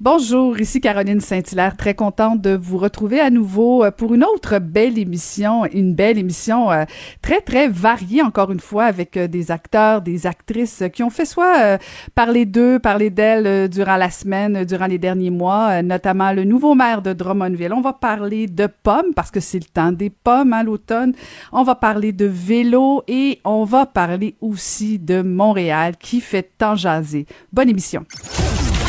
Bonjour, 0.00 0.60
ici 0.60 0.80
Caroline 0.80 1.20
Saint-Hilaire, 1.20 1.76
très 1.76 1.92
contente 1.92 2.40
de 2.40 2.56
vous 2.56 2.78
retrouver 2.78 3.18
à 3.18 3.30
nouveau 3.30 3.82
euh, 3.82 3.90
pour 3.90 4.14
une 4.14 4.22
autre 4.22 4.60
belle 4.60 4.96
émission, 4.96 5.64
une 5.64 5.92
belle 5.92 6.18
émission 6.18 6.70
euh, 6.70 6.84
très 7.20 7.40
très 7.40 7.66
variée 7.66 8.22
encore 8.22 8.52
une 8.52 8.60
fois 8.60 8.84
avec 8.84 9.16
euh, 9.16 9.26
des 9.26 9.50
acteurs, 9.50 10.00
des 10.00 10.28
actrices 10.28 10.84
qui 10.92 11.02
ont 11.02 11.10
fait 11.10 11.24
soit 11.24 11.80
parler 12.14 12.46
d'eux, 12.46 12.78
parler 12.78 13.10
d'elles 13.10 13.68
durant 13.68 13.96
la 13.96 14.08
semaine, 14.08 14.64
durant 14.64 14.86
les 14.86 14.98
derniers 14.98 15.30
mois, 15.30 15.82
notamment 15.82 16.30
le 16.30 16.44
nouveau 16.44 16.76
maire 16.76 17.02
de 17.02 17.12
Drummondville. 17.12 17.72
On 17.72 17.80
va 17.80 17.92
parler 17.92 18.46
de 18.46 18.68
pommes 18.68 19.14
parce 19.16 19.32
que 19.32 19.40
c'est 19.40 19.58
le 19.58 19.64
temps 19.64 19.90
des 19.90 20.10
pommes 20.10 20.52
à 20.52 20.62
l'automne. 20.62 21.12
On 21.50 21.64
va 21.64 21.74
parler 21.74 22.12
de 22.12 22.26
vélo 22.26 23.02
et 23.08 23.40
on 23.44 23.64
va 23.64 23.84
parler 23.84 24.36
aussi 24.40 25.00
de 25.00 25.22
Montréal 25.22 25.96
qui 25.98 26.20
fait 26.20 26.48
tant 26.56 26.76
jaser. 26.76 27.26
Bonne 27.52 27.68
émission 27.68 28.06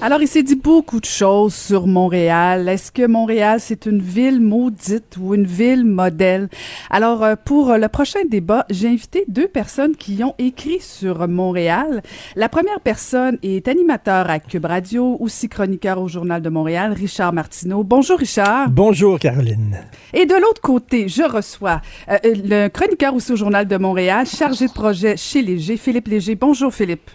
Alors, 0.00 0.22
il 0.22 0.28
s'est 0.28 0.44
dit 0.44 0.54
beaucoup 0.54 1.00
de 1.00 1.04
choses 1.04 1.52
sur 1.54 1.88
Montréal. 1.88 2.68
Est-ce 2.68 2.92
que 2.92 3.04
Montréal, 3.04 3.58
c'est 3.58 3.84
une 3.84 4.00
ville 4.00 4.40
maudite 4.40 5.16
ou 5.20 5.34
une 5.34 5.44
ville 5.44 5.84
modèle? 5.84 6.48
Alors, 6.88 7.24
euh, 7.24 7.34
pour 7.44 7.72
le 7.72 7.88
prochain 7.88 8.20
débat, 8.30 8.64
j'ai 8.70 8.86
invité 8.86 9.24
deux 9.26 9.48
personnes 9.48 9.96
qui 9.96 10.22
ont 10.22 10.36
écrit 10.38 10.78
sur 10.78 11.26
Montréal. 11.26 12.00
La 12.36 12.48
première 12.48 12.78
personne 12.78 13.38
est 13.42 13.66
animateur 13.66 14.30
à 14.30 14.38
Cube 14.38 14.66
Radio, 14.66 15.16
aussi 15.18 15.48
chroniqueur 15.48 16.00
au 16.00 16.06
Journal 16.06 16.42
de 16.42 16.48
Montréal, 16.48 16.92
Richard 16.92 17.32
Martineau. 17.32 17.82
Bonjour, 17.82 18.20
Richard. 18.20 18.70
Bonjour, 18.70 19.18
Caroline. 19.18 19.78
Et 20.14 20.26
de 20.26 20.34
l'autre 20.34 20.60
côté, 20.60 21.08
je 21.08 21.24
reçois 21.24 21.82
euh, 22.08 22.18
le 22.22 22.68
chroniqueur 22.68 23.14
aussi 23.16 23.32
au 23.32 23.36
Journal 23.36 23.66
de 23.66 23.76
Montréal, 23.76 24.26
chargé 24.26 24.68
de 24.68 24.72
projet 24.72 25.16
chez 25.16 25.42
Léger, 25.42 25.76
Philippe 25.76 26.06
Léger. 26.06 26.36
Bonjour, 26.36 26.72
Philippe. 26.72 27.10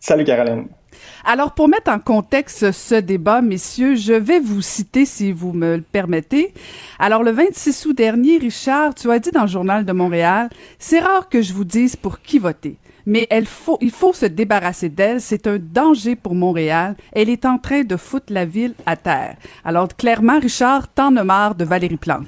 Salut, 0.00 0.24
Caroline. 0.24 0.66
Alors, 1.24 1.54
pour 1.54 1.68
mettre 1.68 1.90
en 1.90 1.98
contexte 1.98 2.72
ce 2.72 2.94
débat, 2.96 3.42
messieurs, 3.42 3.94
je 3.94 4.12
vais 4.12 4.40
vous 4.40 4.62
citer, 4.62 5.04
si 5.04 5.32
vous 5.32 5.52
me 5.52 5.76
le 5.76 5.82
permettez. 5.82 6.54
Alors, 6.98 7.22
le 7.22 7.30
26 7.30 7.86
août 7.86 7.96
dernier, 7.96 8.38
Richard, 8.38 8.94
tu 8.94 9.10
as 9.10 9.18
dit 9.18 9.30
dans 9.30 9.42
le 9.42 9.48
Journal 9.48 9.84
de 9.84 9.92
Montréal, 9.92 10.48
c'est 10.78 11.00
rare 11.00 11.28
que 11.28 11.42
je 11.42 11.52
vous 11.52 11.64
dise 11.64 11.96
pour 11.96 12.20
qui 12.20 12.38
voter. 12.38 12.76
Mais 13.08 13.28
il 13.30 13.46
faut 13.46 14.12
se 14.12 14.26
débarrasser 14.26 14.88
d'elle. 14.88 15.20
C'est 15.20 15.46
un 15.46 15.58
danger 15.58 16.16
pour 16.16 16.34
Montréal. 16.34 16.96
Elle 17.12 17.30
est 17.30 17.44
en 17.44 17.56
train 17.56 17.84
de 17.84 17.96
foutre 17.96 18.32
la 18.32 18.44
ville 18.44 18.74
à 18.84 18.96
terre. 18.96 19.36
Alors, 19.64 19.86
clairement, 19.96 20.40
Richard, 20.40 20.92
t'en 20.92 21.16
as 21.16 21.22
marre 21.22 21.54
de 21.54 21.64
Valérie 21.64 21.96
Plante. 21.96 22.26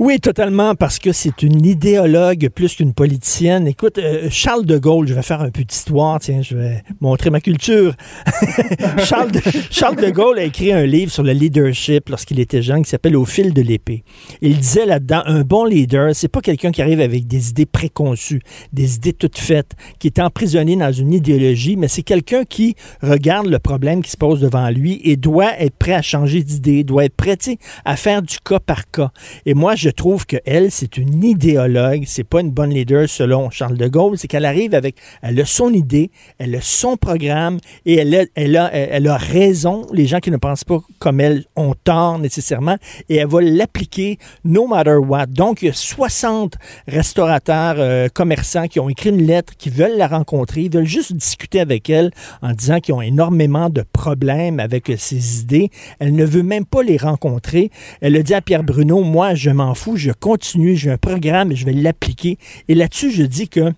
Oui, 0.00 0.20
totalement, 0.20 0.76
parce 0.76 1.00
que 1.00 1.10
c'est 1.10 1.42
une 1.42 1.66
idéologue 1.66 2.50
plus 2.50 2.76
qu'une 2.76 2.94
politicienne. 2.94 3.66
Écoute, 3.66 3.98
euh, 3.98 4.28
Charles 4.30 4.64
de 4.64 4.78
Gaulle, 4.78 5.08
je 5.08 5.14
vais 5.14 5.22
faire 5.22 5.40
un 5.40 5.50
peu 5.50 5.64
d'histoire, 5.64 6.20
tiens, 6.20 6.40
je 6.40 6.56
vais 6.56 6.84
montrer 7.00 7.30
ma 7.30 7.40
culture. 7.40 7.96
Charles, 9.04 9.32
de, 9.32 9.40
Charles 9.72 9.96
de 9.96 10.08
Gaulle 10.10 10.38
a 10.38 10.44
écrit 10.44 10.72
un 10.72 10.86
livre 10.86 11.10
sur 11.10 11.24
le 11.24 11.32
leadership 11.32 12.10
lorsqu'il 12.10 12.38
était 12.38 12.62
jeune 12.62 12.84
qui 12.84 12.90
s'appelle 12.90 13.16
Au 13.16 13.24
fil 13.24 13.52
de 13.52 13.60
l'épée. 13.60 14.04
Il 14.40 14.58
disait 14.58 14.86
là-dedans, 14.86 15.22
un 15.26 15.40
bon 15.40 15.64
leader, 15.64 16.14
c'est 16.14 16.28
pas 16.28 16.42
quelqu'un 16.42 16.70
qui 16.70 16.80
arrive 16.80 17.00
avec 17.00 17.26
des 17.26 17.50
idées 17.50 17.66
préconçues, 17.66 18.42
des 18.72 18.94
idées 18.94 19.14
toutes 19.14 19.38
faites, 19.38 19.72
qui 19.98 20.06
est 20.06 20.20
emprisonné 20.20 20.76
dans 20.76 20.92
une 20.92 21.12
idéologie, 21.12 21.74
mais 21.74 21.88
c'est 21.88 22.04
quelqu'un 22.04 22.44
qui 22.44 22.76
regarde 23.02 23.48
le 23.48 23.58
problème 23.58 24.04
qui 24.04 24.12
se 24.12 24.16
pose 24.16 24.40
devant 24.42 24.70
lui 24.70 25.00
et 25.02 25.16
doit 25.16 25.58
être 25.58 25.74
prêt 25.74 25.94
à 25.94 26.02
changer 26.02 26.44
d'idée, 26.44 26.84
doit 26.84 27.04
être 27.04 27.16
prêt 27.16 27.36
à 27.84 27.96
faire 27.96 28.22
du 28.22 28.38
cas 28.38 28.60
par 28.60 28.88
cas. 28.92 29.10
Et 29.44 29.54
moi, 29.54 29.74
je 29.74 29.87
je 29.88 29.92
trouve 29.92 30.26
qu'elle, 30.26 30.70
c'est 30.70 30.98
une 30.98 31.24
idéologue, 31.24 32.02
c'est 32.06 32.22
pas 32.22 32.42
une 32.42 32.50
bonne 32.50 32.68
leader 32.68 33.08
selon 33.08 33.48
Charles 33.48 33.78
de 33.78 33.88
Gaulle, 33.88 34.18
c'est 34.18 34.28
qu'elle 34.28 34.44
arrive 34.44 34.74
avec, 34.74 34.96
elle 35.22 35.40
a 35.40 35.46
son 35.46 35.72
idée, 35.72 36.10
elle 36.36 36.54
a 36.56 36.60
son 36.60 36.98
programme 36.98 37.56
et 37.86 37.94
elle 37.94 38.14
a, 38.14 38.24
elle 38.34 38.58
a, 38.58 38.70
elle 38.70 39.08
a 39.08 39.16
raison. 39.16 39.86
Les 39.94 40.04
gens 40.04 40.20
qui 40.20 40.30
ne 40.30 40.36
pensent 40.36 40.64
pas 40.64 40.80
comme 40.98 41.20
elle 41.20 41.46
ont 41.56 41.72
tort 41.84 42.18
nécessairement 42.18 42.76
et 43.08 43.16
elle 43.16 43.28
va 43.28 43.40
l'appliquer 43.40 44.18
no 44.44 44.66
matter 44.66 44.96
what. 44.96 45.24
Donc, 45.24 45.62
il 45.62 45.68
y 45.68 45.70
a 45.70 45.72
60 45.72 46.56
restaurateurs, 46.86 47.76
euh, 47.78 48.08
commerçants 48.12 48.68
qui 48.68 48.80
ont 48.80 48.90
écrit 48.90 49.08
une 49.08 49.26
lettre, 49.26 49.54
qui 49.56 49.70
veulent 49.70 49.96
la 49.96 50.08
rencontrer, 50.08 50.64
ils 50.64 50.70
veulent 50.70 50.84
juste 50.84 51.14
discuter 51.14 51.60
avec 51.60 51.88
elle 51.88 52.10
en 52.42 52.52
disant 52.52 52.80
qu'ils 52.80 52.92
ont 52.92 53.00
énormément 53.00 53.70
de 53.70 53.82
problèmes 53.90 54.60
avec 54.60 54.92
ses 54.98 55.40
idées. 55.40 55.70
Elle 55.98 56.14
ne 56.14 56.26
veut 56.26 56.42
même 56.42 56.66
pas 56.66 56.82
les 56.82 56.98
rencontrer. 56.98 57.70
Elle 58.02 58.16
a 58.16 58.22
dit 58.22 58.34
à 58.34 58.42
Pierre 58.42 58.64
Bruno, 58.64 59.00
moi, 59.00 59.34
je 59.34 59.48
m'en 59.48 59.72
je 59.96 60.10
continue, 60.12 60.76
j'ai 60.76 60.90
un 60.90 60.98
programme 60.98 61.52
et 61.52 61.56
je 61.56 61.64
vais 61.64 61.72
l'appliquer. 61.72 62.38
Et 62.68 62.74
là-dessus, 62.74 63.10
je 63.10 63.22
dis 63.22 63.48
que 63.48 63.72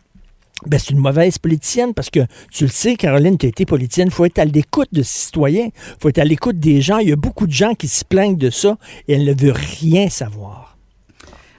ben, 0.66 0.78
c'est 0.78 0.90
une 0.90 0.98
mauvaise 0.98 1.38
politicienne 1.38 1.94
parce 1.94 2.10
que 2.10 2.20
tu 2.52 2.64
le 2.64 2.70
sais, 2.70 2.96
Caroline, 2.96 3.38
tu 3.38 3.46
as 3.46 3.48
été 3.48 3.64
politicienne. 3.64 4.08
Il 4.08 4.14
faut 4.14 4.26
être 4.26 4.38
à 4.38 4.44
l'écoute 4.44 4.88
de 4.92 5.02
citoyens. 5.02 5.66
Il 5.66 5.96
faut 6.00 6.08
être 6.08 6.18
à 6.18 6.24
l'écoute 6.24 6.58
des 6.58 6.82
gens. 6.82 6.98
Il 6.98 7.08
y 7.08 7.12
a 7.12 7.16
beaucoup 7.16 7.46
de 7.46 7.52
gens 7.52 7.74
qui 7.74 7.88
se 7.88 8.04
plaignent 8.04 8.36
de 8.36 8.50
ça 8.50 8.76
et 9.08 9.14
elle 9.14 9.24
ne 9.24 9.34
veut 9.34 9.52
rien 9.52 10.08
savoir. 10.10 10.69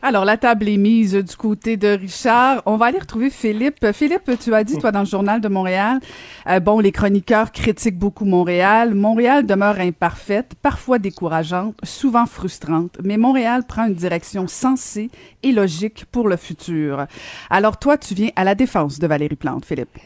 Alors, 0.04 0.26
la 0.26 0.36
table 0.36 0.68
est 0.68 0.78
mise 0.78 1.14
du 1.14 1.36
côté 1.36 1.78
de 1.78 1.90
Richard. 1.90 2.64
On 2.66 2.76
va 2.76 2.88
aller 2.88 2.98
retrouver 2.98 3.30
Philippe. 3.30 3.86
Philippe, 3.94 4.32
tu 4.40 4.52
as 4.56 4.64
dit, 4.64 4.80
toi, 4.80 4.92
dans 4.92 5.02
le 5.02 5.06
Journal 5.06 5.40
de 5.42 5.48
Montréal, 5.48 6.00
euh, 6.48 6.60
bon, 6.60 6.80
les 6.80 6.92
chroniqueurs 6.92 7.52
critiquent 7.52 8.00
beaucoup 8.00 8.26
Montréal. 8.26 8.96
Montréal 8.96 9.46
demeure 9.46 9.80
imparfaite, 9.80 10.54
parfois 10.60 10.98
décourageante, 10.98 11.76
souvent 11.84 12.26
frustrante, 12.26 12.98
mais 13.04 13.18
Montréal 13.18 13.64
prend 13.68 13.86
une 13.86 13.94
direction 13.94 14.48
sensée 14.48 15.12
et 15.44 15.52
logique 15.52 16.06
pour 16.12 16.28
le 16.28 16.36
futur. 16.36 17.06
Alors, 17.52 17.78
toi, 17.78 17.96
tu 17.96 18.16
viens 18.16 18.32
à 18.36 18.44
la 18.44 18.56
défense 18.56 18.98
de 18.98 19.06
Valérie 19.06 19.36
Plante, 19.36 19.66
Philippe. 19.66 20.00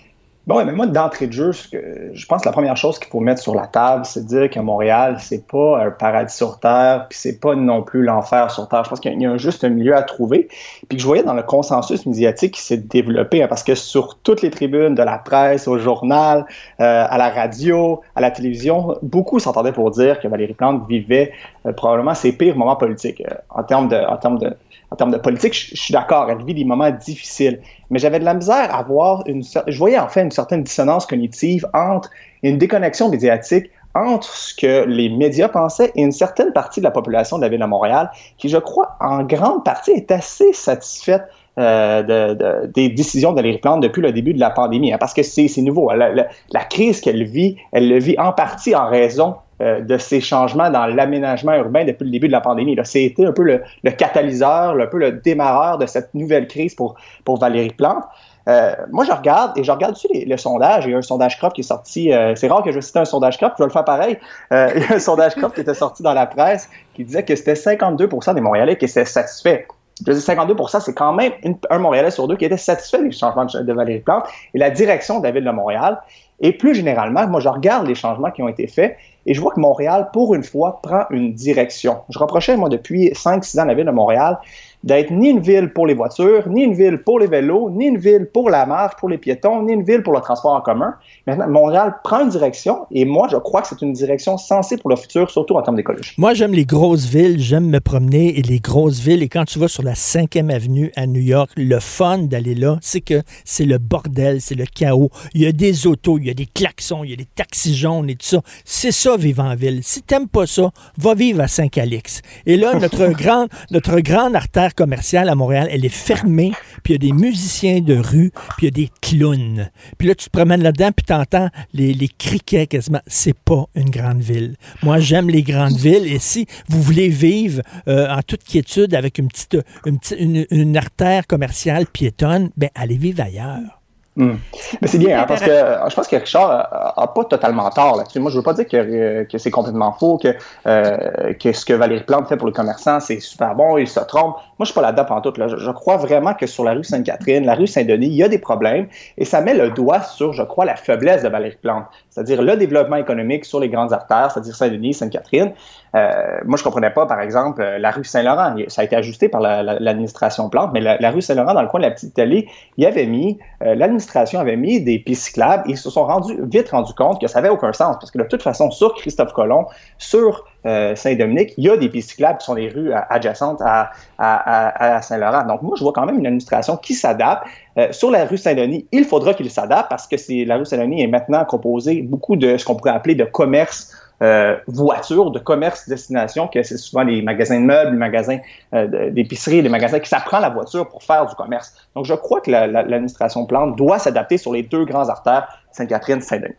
Bon, 0.48 0.64
mais 0.64 0.74
moi, 0.74 0.86
d'entrée 0.86 1.26
de 1.26 1.32
jeu, 1.32 1.52
je 1.54 2.26
pense 2.28 2.44
que 2.44 2.48
la 2.48 2.52
première 2.52 2.78
chose 2.78 3.00
qu'il 3.00 3.08
faut 3.08 3.20
mettre 3.20 3.42
sur 3.42 3.56
la 3.56 3.66
table, 3.66 4.06
c'est 4.06 4.22
de 4.22 4.28
dire 4.28 4.50
que 4.52 4.60
Montréal, 4.60 5.18
c'est 5.20 5.48
pas 5.48 5.84
un 5.84 5.90
paradis 5.90 6.36
sur 6.36 6.60
Terre, 6.60 7.08
puis 7.10 7.18
c'est 7.18 7.40
pas 7.40 7.56
non 7.56 7.82
plus 7.82 8.04
l'enfer 8.04 8.52
sur 8.52 8.68
Terre. 8.68 8.84
Je 8.84 8.90
pense 8.92 9.00
qu'il 9.00 9.20
y 9.20 9.26
a 9.26 9.32
un 9.32 9.38
juste 9.38 9.66
milieu 9.66 9.96
à 9.96 10.04
trouver. 10.04 10.48
Puis 10.88 10.98
que 10.98 11.00
je 11.00 11.08
voyais 11.08 11.24
dans 11.24 11.34
le 11.34 11.42
consensus 11.42 12.06
médiatique 12.06 12.54
qui 12.54 12.62
s'est 12.62 12.78
développé, 12.78 13.42
hein, 13.42 13.48
parce 13.48 13.64
que 13.64 13.74
sur 13.74 14.20
toutes 14.20 14.44
les 14.44 14.52
tribunes 14.52 14.94
de 14.94 15.02
la 15.02 15.18
presse, 15.18 15.68
au 15.68 15.80
journal, 15.80 16.46
euh, 16.80 17.08
à 17.10 17.18
la 17.18 17.30
radio, 17.30 18.02
à 18.16 18.22
la 18.22 18.30
télévision, 18.30 19.00
beaucoup 19.02 19.40
s'entendaient 19.40 19.74
pour 19.74 19.90
dire 19.90 20.20
que 20.20 20.28
Valérie 20.28 20.54
Plante 20.54 20.88
vivait 20.88 21.34
euh, 21.66 21.74
probablement 21.74 22.14
ses 22.14 22.34
pires 22.34 22.56
moments 22.56 22.76
politiques 22.76 23.24
euh, 23.28 23.34
en 23.50 23.64
termes 23.64 23.88
de, 23.88 23.98
en 23.98 24.18
termes 24.18 24.38
de 24.38 24.56
en 24.92 24.96
termes 24.96 25.12
de 25.12 25.18
politique, 25.18 25.54
je, 25.54 25.76
suis 25.76 25.94
d'accord, 25.94 26.30
elle 26.30 26.44
vit 26.44 26.54
des 26.54 26.64
moments 26.64 26.92
difficiles. 26.92 27.60
Mais 27.90 28.00
j'avais 28.00 28.20
de 28.20 28.26
la 28.26 28.34
misère 28.34 28.74
à 28.74 28.84
voir 28.84 29.24
une 29.28 29.44
je 29.44 29.78
voyais 29.78 30.00
en 30.00 30.08
fait 30.08 30.22
une 30.22 30.32
certaine 30.32 30.64
dissonance 30.64 31.06
cognitive 31.06 31.68
entre 31.74 32.10
une 32.44 32.58
déconnexion 32.58 33.10
médiatique 33.10 33.70
entre 33.96 34.28
ce 34.28 34.54
que 34.54 34.86
les 34.86 35.10
médias 35.10 35.48
pensaient 35.48 35.92
et 35.96 36.02
une 36.02 36.12
certaine 36.12 36.52
partie 36.52 36.82
de 36.82 36.84
la 36.84 36.92
population 36.92 37.38
de 37.38 37.44
la 37.44 37.50
ville 37.50 37.62
de 37.62 37.66
Montréal, 37.66 38.12
qui, 38.38 38.50
je 38.50 38.58
crois, 38.58 38.98
en 39.00 39.24
grande 39.24 39.64
partie 39.64 39.92
est 39.92 40.12
assez 40.12 40.52
satisfaite 40.52 41.24
euh, 41.58 42.04
de, 42.04 42.68
des 42.68 42.90
décisions 42.90 43.32
de 43.32 43.58
Plante 43.58 43.82
depuis 43.82 44.02
le 44.02 44.12
début 44.12 44.34
de 44.34 44.40
la 44.42 44.50
pandémie, 44.50 44.92
hein, 44.92 44.98
parce 45.00 45.14
que 45.14 45.24
c'est 45.24 45.48
nouveau. 45.62 45.90
La 45.94 46.64
crise 46.66 47.00
qu'elle 47.00 47.24
vit, 47.24 47.56
elle 47.72 47.88
le 47.88 47.98
vit 47.98 48.20
en 48.20 48.34
partie 48.34 48.76
en 48.76 48.90
raison 48.90 49.36
euh, 49.62 49.80
de 49.80 49.98
ces 49.98 50.20
changements 50.20 50.70
dans 50.70 50.86
l'aménagement 50.86 51.54
urbain 51.54 51.86
depuis 51.86 52.04
le 52.04 52.12
début 52.12 52.28
de 52.28 52.34
la 52.34 52.42
pandémie. 52.42 52.78
C'était 52.84 53.26
un 53.26 53.32
peu 53.32 53.44
le, 53.44 53.92
catalyseur, 53.92 54.78
un 54.78 54.88
peu 54.88 54.98
le 54.98 55.14
démarreur 55.14 55.78
de 55.78 55.86
cette 55.86 56.14
nouvelle 56.14 56.48
crise 56.48 56.76
pour, 56.76 56.96
pour 57.24 57.40
Valérie 57.40 57.70
Plante. 57.70 58.04
Euh, 58.50 58.76
moi, 58.92 59.06
je 59.06 59.14
regarde, 59.14 59.58
et 59.58 59.64
je 59.64 59.72
regarde 59.72 59.94
aussi 59.94 60.10
les, 60.14 60.26
le 60.26 60.36
sondage. 60.36 60.86
Il 60.86 60.92
y 60.92 60.94
a 60.94 60.98
un 60.98 61.02
sondage 61.02 61.38
CROP 61.38 61.54
qui 61.54 61.62
est 61.62 61.64
sorti. 61.64 62.12
Euh, 62.12 62.36
c'est 62.36 62.50
rare 62.50 62.64
que 62.64 62.74
je 62.74 62.82
cite 62.82 62.98
un 62.98 63.06
sondage 63.06 63.38
CROP, 63.38 63.54
je 63.58 63.64
vais 63.64 63.68
le 63.68 63.72
faire 63.72 63.86
pareil. 63.86 64.20
il 64.52 64.56
y 64.56 64.92
a 64.92 64.96
un 64.96 65.00
sondage 65.00 65.36
CROP 65.36 65.54
qui 65.54 65.62
était 65.62 65.74
sorti 65.74 66.04
dans 66.04 66.14
la 66.14 66.26
presse 66.26 66.70
qui 66.94 67.06
disait 67.06 67.24
que 67.24 67.34
c'était 67.36 67.54
52% 67.54 68.36
des 68.36 68.42
Montréalais 68.42 68.78
qui 68.78 68.86
étaient 68.86 69.06
satisfaits. 69.06 69.66
Je 70.06 70.12
dis 70.12 70.20
52% 70.20 70.82
c'est 70.82 70.94
quand 70.94 71.14
même 71.14 71.32
un 71.70 71.78
Montréalais 71.78 72.12
sur 72.12 72.28
deux 72.28 72.36
qui 72.36 72.44
était 72.44 72.58
satisfait 72.58 73.02
des 73.02 73.12
changements 73.12 73.46
de, 73.46 73.62
de 73.62 73.74
Valérie 73.74 74.02
Plante 74.02 74.26
et 74.54 74.60
la 74.60 74.70
direction 74.70 75.20
de 75.20 75.24
la 75.24 75.32
ville 75.32 75.46
de 75.46 75.52
Montréal. 75.52 76.02
Et 76.40 76.52
plus 76.52 76.76
généralement, 76.76 77.28
moi, 77.28 77.40
je 77.40 77.50
regarde 77.50 77.88
les 77.88 77.96
changements 77.96 78.32
qui 78.32 78.42
ont 78.44 78.50
été 78.50 78.68
faits 78.68 78.98
et 79.26 79.34
je 79.34 79.42
vois 79.42 79.52
que 79.52 79.60
Montréal, 79.60 80.10
pour 80.14 80.36
une 80.36 80.44
fois, 80.44 80.80
prend 80.84 81.06
une 81.10 81.34
direction. 81.34 81.98
Je 82.10 82.20
reprochais, 82.20 82.58
moi, 82.58 82.70
depuis 82.70 83.10
5-6 83.10 83.60
ans, 83.60 83.66
la 83.66 83.74
ville 83.74 83.86
de 83.86 83.92
Montréal 83.92 84.38
d'être 84.86 85.10
ni 85.10 85.30
une 85.30 85.40
ville 85.40 85.74
pour 85.74 85.88
les 85.88 85.96
voitures, 85.96 86.48
ni 86.48 86.62
une 86.62 86.76
ville 86.76 87.00
pour 87.00 87.20
les 87.20 87.26
vélos, 87.26 87.72
ni 87.72 87.88
une 87.88 87.98
ville 87.98 88.30
pour 88.32 88.52
la 88.52 88.68
marche, 88.68 88.94
pour 89.00 89.10
les 89.10 89.18
piétons, 89.18 89.64
ni 89.64 89.74
une 89.74 89.84
ville 89.84 90.04
pour 90.04 90.14
le 90.14 90.22
transport 90.22 90.54
en 90.54 90.62
commun. 90.62 90.94
Maintenant, 91.26 91.50
Montréal 91.50 91.96
prend 92.04 92.22
une 92.22 92.30
direction 92.30 92.86
et 92.92 93.04
moi, 93.04 93.28
je 93.32 93.38
crois 93.38 93.64
que 93.64 93.68
c'est 93.68 93.82
une 93.82 93.94
direction 93.94 94.38
sensée 94.38 94.78
pour 94.78 94.92
le 94.92 94.96
futur, 94.96 95.32
surtout 95.32 95.56
en 95.56 95.64
termes 95.64 95.76
d'écologie. 95.76 96.14
Moi, 96.20 96.36
j'aime 96.36 96.54
les 96.54 96.66
grosses 96.66 97.06
villes, 97.06 97.40
j'aime 97.40 97.68
me 97.68 97.80
promener 97.80 98.38
et 98.38 98.44
les 98.44 98.60
grosses 98.60 99.00
villes. 99.00 99.24
Et 99.24 99.28
quand 99.28 99.46
tu 99.46 99.58
vas 99.58 99.68
sur 99.68 99.82
la 99.82 99.94
5e 99.94 100.54
avenue 100.54 100.92
à 100.96 101.08
New 101.08 101.22
York, 101.22 101.50
le 101.58 101.80
fun 101.80 102.20
d'aller 102.20 102.54
là, 102.54 102.78
c'est 102.82 103.02
que 103.02 103.24
c'est 103.44 103.66
le 103.66 103.80
bordel, 103.80 104.40
c'est 104.40 104.54
le 104.54 104.66
chaos. 104.66 105.10
Il 105.34 105.42
y 105.42 105.48
a 105.48 105.52
des 105.52 105.88
autos, 105.88 106.20
il 106.26 106.30
y 106.30 106.32
a 106.32 106.34
des 106.34 106.48
klaxons, 106.48 107.04
il 107.04 107.12
y 107.12 107.14
a 107.14 107.18
des 107.18 107.28
taxis 107.36 107.76
jaunes 107.76 108.10
et 108.10 108.16
tout 108.16 108.26
ça. 108.26 108.42
C'est 108.64 108.92
ça, 108.92 109.16
vivre 109.16 109.44
en 109.44 109.56
ville. 109.56 109.82
Si 109.84 110.02
t'aimes 110.02 110.28
pas 110.28 110.48
ça, 110.48 110.72
va 110.98 111.14
vivre 111.14 111.42
à 111.42 111.48
Saint-Calix. 111.48 112.22
Et 112.48 112.58
là, 112.58 112.74
notre 112.74 113.08
grande, 113.12 113.50
notre 113.70 114.00
grande 114.00 114.36
artère 114.36 114.74
commerciale 114.74 115.30
à 115.30 115.36
Montréal, 115.36 115.68
elle 115.70 115.86
est 115.86 115.90
fermée, 115.90 116.52
puis 116.84 116.94
il 116.94 117.04
y 117.04 117.10
a 117.10 117.12
des 117.12 117.14
musiciens 117.14 117.80
de 117.80 117.96
rue, 117.96 118.32
puis 118.58 118.64
il 118.64 118.66
y 118.66 118.68
a 118.68 118.72
des 118.72 118.90
clowns. 119.02 119.70
Puis 120.00 120.08
là, 120.08 120.16
tu 120.16 120.26
te 120.26 120.30
promènes 120.32 120.64
là-dedans, 120.64 120.90
puis 120.92 121.06
t'entends 121.06 121.50
les, 121.74 121.94
les 121.94 122.08
criquets 122.08 122.66
quasiment. 122.66 123.02
C'est 123.06 123.38
pas 123.38 123.66
une 123.76 123.92
grande 123.92 124.22
ville. 124.22 124.56
Moi, 124.82 125.00
j'aime 125.00 125.30
les 125.30 125.44
grandes 125.44 125.78
villes, 125.78 126.08
et 126.08 126.18
si 126.18 126.48
vous 126.70 126.82
voulez 126.82 127.10
vivre 127.10 127.62
euh, 127.88 128.10
en 128.10 128.24
toute 128.24 128.44
quiétude 128.44 128.96
avec 128.96 129.20
une 129.20 129.28
petite, 129.28 129.58
une, 129.86 130.48
une 130.50 130.76
artère 130.76 131.28
commerciale 131.28 131.86
piétonne, 131.86 132.50
ben 132.58 132.70
allez 132.74 132.98
vivre 132.98 133.22
ailleurs. 133.22 133.85
Hmm. 134.18 134.36
Mais 134.82 134.88
c'est 134.88 134.98
bien, 134.98 135.20
hein, 135.20 135.26
parce 135.28 135.42
que 135.42 135.50
euh, 135.50 135.90
je 135.90 135.96
pense 135.96 136.08
que 136.08 136.16
Richard 136.16 136.50
a, 136.50 137.14
pas 137.14 137.26
totalement 137.26 137.70
tort 137.70 137.98
là-dessus. 137.98 138.22
Moi, 138.22 138.32
je 138.32 138.38
veux 138.38 138.44
pas 138.44 138.54
dire 138.54 138.66
que, 138.66 138.78
euh, 138.78 139.26
que 139.26 139.38
c'est 139.38 139.52
complètement 139.52 139.92
faux, 139.92 140.18
que, 140.18 140.30
euh, 140.68 141.34
que 141.34 141.52
ce 141.52 141.66
que 141.66 141.74
Valérie 141.74 142.04
Plante 142.04 142.30
fait 142.30 142.38
pour 142.38 142.48
les 142.48 142.54
commerçants, 142.54 143.02
c'est 143.02 143.20
super 143.20 143.56
bon, 143.56 143.78
il 143.78 143.90
se 143.90 144.00
trompe. 144.00 144.36
Moi, 144.58 144.62
je 144.62 144.66
suis 144.68 144.74
pas 144.74 144.82
là-dedans 144.82 145.06
en 145.10 145.20
tout. 145.20 145.34
Là. 145.38 145.50
Je, 145.50 145.72
crois 145.72 145.98
vraiment 145.98 146.34
que 146.34 146.48
sur 146.48 146.64
la 146.64 146.72
rue 146.72 146.86
Sainte-Catherine, 146.86 147.46
la 147.46 147.56
rue 147.56 147.68
Saint-Denis, 147.68 148.08
il 148.08 148.16
y 148.16 148.24
a 148.24 148.30
des 148.30 148.40
problèmes 148.40 148.88
et 149.18 149.26
ça 149.26 149.42
met 149.42 149.54
le 149.54 149.72
doigt 149.72 150.02
sur, 150.02 150.32
je 150.32 150.44
crois, 150.44 150.64
la 150.64 150.78
faiblesse 150.78 151.24
de 151.24 151.28
Valérie 151.28 151.58
Plante, 151.62 151.84
c'est-à-dire 152.10 152.42
le 152.42 152.56
développement 152.56 152.96
économique 152.96 153.44
sur 153.44 153.60
les 153.60 153.68
grandes 153.68 153.92
artères, 153.92 154.32
c'est-à-dire 154.32 154.56
Saint-Denis, 154.56 154.94
Sainte-Catherine. 154.94 155.52
Euh, 155.96 156.40
moi, 156.46 156.58
je 156.58 156.64
comprenais 156.64 156.90
pas, 156.90 157.06
par 157.06 157.22
exemple, 157.22 157.62
euh, 157.62 157.80
la 157.80 157.92
rue 157.92 158.04
Saint-Laurent. 158.04 158.56
Ça 158.68 158.82
a 158.82 158.86
été 158.86 158.96
ajusté 158.96 159.30
par 159.30 159.40
l'administration 159.40 160.50
Plante, 160.50 160.72
mais 160.74 160.82
la, 160.82 161.12
rue 161.12 161.22
Saint-Laurent, 161.22 161.54
dans 161.54 161.62
le 161.62 161.68
coin 161.68 161.80
de 161.80 161.86
la 161.86 161.92
petite 161.92 162.10
Italie, 162.10 162.48
il 162.78 162.86
avait 162.86 163.06
mis, 163.06 163.40
euh, 163.62 163.76
l'administration 163.76 164.05
avait 164.16 164.58
mis 164.58 164.82
des 164.82 165.00
pistes 165.00 165.24
cyclables 165.24 165.64
et 165.68 165.74
ils 165.74 165.78
se 165.78 165.90
sont 165.90 166.06
rendus, 166.06 166.36
vite 166.44 166.70
rendus 166.70 166.94
compte 166.94 167.20
que 167.22 167.28
ça 167.28 167.40
n'avait 167.40 167.54
aucun 167.54 167.74
sens 167.74 167.96
parce 168.00 168.12
que 168.12 168.18
de 168.18 168.24
toute 168.24 168.44
façon, 168.44 168.72
sur 168.72 168.94
Christophe 168.96 169.34
Colomb, 169.34 169.66
sur 169.98 170.46
Saint-Dominique, 170.64 171.54
il 171.58 171.66
y 171.66 171.70
a 171.70 171.78
des 171.78 171.90
pistes 171.90 172.12
cyclables 172.12 172.40
qui 172.40 172.46
sont 172.46 172.56
des 172.56 172.70
rues 172.70 172.92
adjacentes 172.92 173.62
à, 173.62 175.02
Saint-Laurent. 175.02 175.46
Donc, 175.46 175.62
moi, 175.62 175.76
je 175.78 175.84
vois 175.84 175.94
quand 175.94 176.06
même 176.06 176.18
une 176.18 176.26
administration 176.26 176.76
qui 176.78 176.96
s'adapte. 176.96 177.46
sur 177.92 178.10
la 178.10 178.26
rue 178.26 178.38
Saint-Denis, 178.38 178.88
il 178.92 179.06
faudra 179.06 179.36
qu'il 179.36 179.50
s'adapte 179.52 179.90
parce 179.90 180.08
que 180.08 180.16
la 180.46 180.58
rue 180.58 180.66
Saint-Denis 180.66 181.04
est 181.04 181.08
maintenant 181.08 181.46
composée 181.46 182.02
beaucoup 182.02 182.36
de 182.36 182.58
ce 182.58 182.66
qu'on 182.66 182.76
pourrait 182.76 182.92
appeler 182.92 183.14
de 183.14 183.26
commerce 183.26 183.92
euh, 184.22 184.56
voitures, 184.68 185.32
de 185.32 185.40
commerce 185.40 185.90
destination, 185.90 186.48
que 186.48 186.64
c'est 186.64 186.78
souvent 186.78 187.04
les 187.04 187.22
magasins 187.22 187.60
de 187.60 187.66
meubles, 187.66 187.92
les 187.92 187.98
magasins 187.98 188.40
euh, 188.74 189.12
d'épicerie, 189.12 189.62
les 189.62 189.70
magasins 189.70 190.00
qui 190.00 190.10
s'apprend 190.10 190.40
la 190.40 190.50
voiture 190.50 190.88
pour 190.88 191.04
faire 191.04 191.26
du 191.26 191.36
commerce. 191.36 191.74
Donc, 191.96 192.06
je 192.06 192.14
crois 192.14 192.42
que 192.42 192.52
l'administration 192.52 193.46
Plante 193.46 193.76
doit 193.76 194.00
s'adapter 194.00 194.38
sur 194.38 194.54
les 194.54 194.64
deux 194.64 194.86
grands 194.86 195.10
artères, 195.10 195.48
Sainte-Catherine, 195.72 196.22
Saint-Denis. 196.22 196.56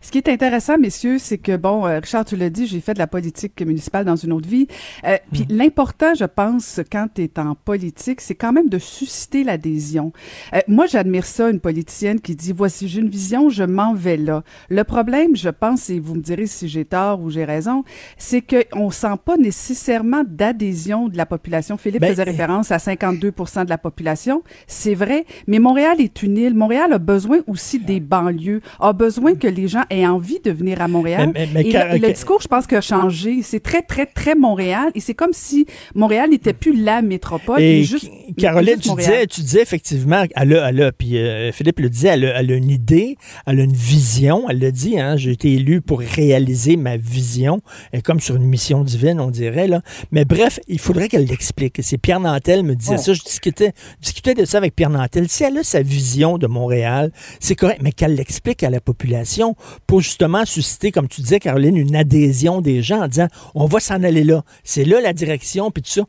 Ce 0.00 0.10
qui 0.10 0.18
est 0.18 0.28
intéressant, 0.28 0.78
messieurs, 0.78 1.18
c'est 1.18 1.38
que, 1.38 1.56
bon, 1.56 1.86
euh, 1.86 1.98
Richard, 1.98 2.24
tu 2.24 2.36
l'as 2.36 2.50
dit, 2.50 2.66
j'ai 2.66 2.80
fait 2.80 2.94
de 2.94 2.98
la 2.98 3.06
politique 3.06 3.60
municipale 3.60 4.04
dans 4.04 4.16
une 4.16 4.32
autre 4.32 4.48
vie. 4.48 4.68
Euh, 5.04 5.16
puis 5.32 5.42
mm. 5.42 5.56
l'important, 5.56 6.14
je 6.14 6.24
pense, 6.24 6.80
quand 6.92 7.08
tu 7.14 7.22
es 7.24 7.38
en 7.40 7.54
politique, 7.54 8.20
c'est 8.20 8.34
quand 8.34 8.52
même 8.52 8.68
de 8.68 8.78
susciter 8.78 9.42
l'adhésion. 9.42 10.12
Euh, 10.54 10.60
moi, 10.68 10.86
j'admire 10.86 11.24
ça, 11.24 11.50
une 11.50 11.60
politicienne 11.60 12.20
qui 12.20 12.36
dit, 12.36 12.52
voici, 12.52 12.88
j'ai 12.88 13.00
une 13.00 13.08
vision, 13.08 13.48
je 13.48 13.64
m'en 13.64 13.94
vais 13.94 14.16
là. 14.16 14.44
Le 14.68 14.84
problème, 14.84 15.34
je 15.34 15.48
pense, 15.48 15.90
et 15.90 15.98
vous 15.98 16.14
me 16.14 16.22
direz 16.22 16.46
si 16.46 16.68
j'ai 16.68 16.84
tort 16.84 17.20
ou 17.20 17.30
j'ai 17.30 17.44
raison, 17.44 17.84
c'est 18.16 18.42
qu'on 18.42 18.90
sent 18.90 19.16
pas 19.24 19.36
nécessairement 19.36 20.22
d'adhésion 20.26 21.08
de 21.08 21.16
la 21.16 21.26
population. 21.26 21.76
Philippe 21.76 22.02
ben, 22.02 22.10
faisait 22.10 22.22
référence 22.22 22.70
à 22.70 22.76
52% 22.76 23.64
de 23.64 23.70
la 23.70 23.78
population. 23.78 24.42
C'est 24.66 24.94
vrai, 24.94 25.26
mais 25.46 25.58
Montréal 25.58 26.00
est 26.00 26.22
une 26.22 26.36
île. 26.36 26.54
Montréal 26.54 26.92
a 26.92 26.98
besoin 26.98 27.38
aussi 27.46 27.78
des 27.78 28.00
banlieues, 28.00 28.60
a 28.80 28.92
besoin 28.92 29.34
que 29.34 29.48
les 29.48 29.68
gens 29.68 29.75
aient 29.90 30.06
envie 30.06 30.40
de 30.40 30.50
venir 30.50 30.80
à 30.80 30.88
Montréal. 30.88 31.32
et, 31.36 31.46
le, 31.46 32.12
discours, 32.12 32.40
je 32.40 32.48
pense, 32.48 32.66
qu'il 32.66 32.76
a 32.76 32.80
changé. 32.80 33.42
C'est 33.42 33.60
très, 33.60 33.82
très, 33.82 34.06
très 34.06 34.34
Montréal. 34.34 34.90
Et 34.94 35.00
c'est 35.00 35.14
comme 35.14 35.32
si 35.32 35.66
Montréal 35.94 36.30
n'était 36.30 36.52
plus 36.52 36.74
la 36.80 37.02
métropole. 37.02 37.60
Et 37.60 37.84
juste, 37.84 38.10
Caroline, 38.38 38.78
tu, 38.78 38.94
disais, 38.94 39.26
tu 39.26 39.40
disais 39.40 39.62
effectivement, 39.62 40.24
elle 40.34 40.56
a, 40.56 40.68
elle 40.68 40.82
a 40.82 40.92
puis 40.92 41.18
euh, 41.18 41.52
Philippe 41.52 41.80
le 41.80 41.90
disait, 41.90 42.08
elle 42.08 42.24
a, 42.26 42.40
elle 42.40 42.52
a, 42.52 42.54
une 42.54 42.70
idée, 42.70 43.16
elle 43.46 43.60
a 43.60 43.62
une 43.64 43.72
vision. 43.72 44.48
Elle 44.48 44.60
l'a 44.60 44.70
dit, 44.70 44.98
hein, 44.98 45.16
j'ai 45.16 45.32
été 45.32 45.52
élu 45.52 45.80
pour 45.80 46.00
réaliser 46.00 46.76
ma 46.76 46.96
vision. 46.96 47.60
Et 47.92 48.02
comme 48.02 48.20
sur 48.20 48.36
une 48.36 48.44
mission 48.44 48.82
divine, 48.84 49.20
on 49.20 49.30
dirait. 49.30 49.68
Là. 49.68 49.82
Mais 50.12 50.24
bref, 50.24 50.60
il 50.68 50.78
faudrait 50.78 51.08
qu'elle 51.08 51.26
l'explique. 51.26 51.78
C'est 51.82 51.98
Pierre 51.98 52.20
Nantel 52.20 52.62
me 52.62 52.74
disait 52.74 52.98
ça. 52.98 53.12
Je 53.12 53.22
discutais, 53.22 53.72
discutais 54.00 54.34
de 54.34 54.44
ça 54.44 54.58
avec 54.58 54.74
Pierre 54.74 54.90
Nantel. 54.90 55.28
Si 55.28 55.44
elle 55.44 55.58
a 55.58 55.62
sa 55.62 55.82
vision 55.82 56.38
de 56.38 56.46
Montréal, 56.46 57.12
c'est 57.40 57.54
correct, 57.54 57.80
mais 57.82 57.92
qu'elle 57.92 58.14
l'explique 58.14 58.62
à 58.62 58.70
la 58.70 58.80
population 58.80 59.56
pour 59.86 60.00
justement 60.00 60.44
susciter, 60.44 60.92
comme 60.92 61.08
tu 61.08 61.20
disais, 61.20 61.40
Caroline, 61.40 61.76
une 61.76 61.96
adhésion 61.96 62.60
des 62.60 62.82
gens 62.82 63.02
en 63.02 63.08
disant 63.08 63.28
on 63.54 63.66
va 63.66 63.80
s'en 63.80 64.02
aller 64.02 64.24
là. 64.24 64.42
C'est 64.64 64.84
là 64.84 65.00
la 65.00 65.12
direction, 65.12 65.70
puis 65.70 65.82
tout 65.82 65.90
ça. 65.90 66.02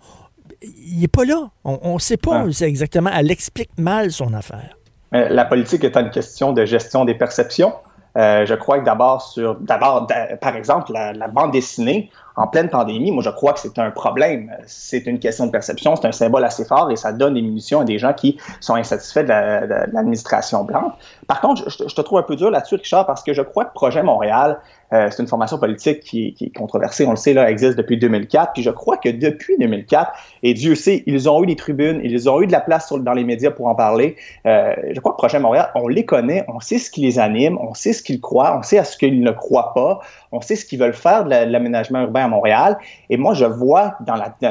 Il 0.61 0.99
n'est 0.99 1.07
pas 1.07 1.23
là. 1.23 1.49
On 1.63 1.95
ne 1.95 1.99
sait 1.99 2.17
pas 2.17 2.45
c'est 2.51 2.67
exactement. 2.67 3.11
Elle 3.13 3.29
explique 3.29 3.69
mal 3.77 4.11
son 4.11 4.33
affaire. 4.33 4.75
La 5.11 5.45
politique 5.45 5.83
est 5.83 5.95
une 5.95 6.09
question 6.09 6.51
de 6.51 6.65
gestion 6.65 7.05
des 7.05 7.13
perceptions. 7.13 7.73
Euh, 8.17 8.45
je 8.45 8.55
crois 8.55 8.79
que 8.79 8.85
d'abord 8.85 9.21
sur, 9.21 9.55
d'abord, 9.55 10.07
par 10.41 10.55
exemple, 10.55 10.91
la, 10.91 11.27
bande 11.27 11.51
dessinée 11.51 12.09
en 12.37 12.47
pleine 12.47 12.69
pandémie, 12.69 13.11
moi 13.11 13.23
je 13.23 13.31
crois 13.31 13.53
que 13.53 13.59
c'est 13.59 13.77
un 13.79 13.91
problème. 13.91 14.55
C'est 14.67 15.05
une 15.07 15.19
question 15.19 15.47
de 15.47 15.51
perception, 15.51 15.95
c'est 15.95 16.07
un 16.07 16.11
symbole 16.11 16.45
assez 16.45 16.63
fort 16.63 16.89
et 16.91 16.95
ça 16.95 17.11
donne 17.11 17.33
des 17.33 17.41
munitions 17.41 17.81
à 17.81 17.83
des 17.83 17.97
gens 17.97 18.13
qui 18.13 18.37
sont 18.61 18.75
insatisfaits 18.75 19.23
de, 19.23 19.93
l'administration 19.93 20.63
blanche. 20.63 20.93
Par 21.27 21.41
contre, 21.41 21.69
je, 21.69 21.93
te 21.93 22.01
trouve 22.01 22.19
un 22.19 22.23
peu 22.23 22.35
dur 22.35 22.51
là-dessus, 22.51 22.75
Richard, 22.75 23.07
parce 23.07 23.23
que 23.23 23.33
je 23.33 23.41
crois 23.41 23.65
que 23.65 23.73
Projet 23.73 24.03
Montréal 24.03 24.59
euh, 24.93 25.09
c'est 25.11 25.21
une 25.21 25.27
formation 25.27 25.57
politique 25.57 25.99
qui, 25.99 26.35
est 26.39 26.55
controversée, 26.55 27.05
on 27.05 27.11
le 27.11 27.17
sait, 27.17 27.33
là, 27.33 27.49
existe 27.49 27.77
depuis 27.77 27.97
2004. 27.97 28.53
Puis 28.53 28.63
je 28.63 28.69
crois 28.69 28.97
que 28.97 29.09
depuis 29.09 29.57
2004, 29.59 30.11
et 30.43 30.53
Dieu 30.53 30.75
sait, 30.75 31.03
ils 31.05 31.29
ont 31.29 31.43
eu 31.43 31.47
des 31.47 31.55
tribunes, 31.55 31.99
ils 32.03 32.29
ont 32.29 32.41
eu 32.41 32.47
de 32.47 32.51
la 32.51 32.61
place 32.61 32.91
dans 32.91 33.13
les 33.13 33.23
médias 33.23 33.51
pour 33.51 33.67
en 33.67 33.75
parler. 33.75 34.15
Euh, 34.45 34.73
je 34.91 34.99
crois 34.99 35.11
que 35.11 35.17
Projet 35.17 35.39
Montréal, 35.39 35.71
on 35.75 35.87
les 35.87 36.05
connaît, 36.05 36.45
on 36.47 36.59
sait 36.59 36.77
ce 36.77 36.89
qui 36.89 37.01
les 37.01 37.19
anime, 37.19 37.57
on 37.59 37.73
sait 37.73 37.93
ce 37.93 38.01
qu'ils 38.01 38.21
croient, 38.21 38.57
on 38.57 38.63
sait 38.63 38.77
à 38.77 38.83
ce 38.83 38.97
qu'ils 38.97 39.21
ne 39.21 39.31
croient 39.31 39.73
pas, 39.73 39.99
on 40.31 40.41
sait 40.41 40.55
ce 40.55 40.65
qu'ils 40.65 40.79
veulent 40.79 40.93
faire 40.93 41.25
de 41.25 41.29
l'aménagement 41.29 42.01
urbain 42.01 42.26
Montréal. 42.27 42.77
Et 43.09 43.17
moi, 43.17 43.33
je 43.33 43.45
vois 43.45 43.97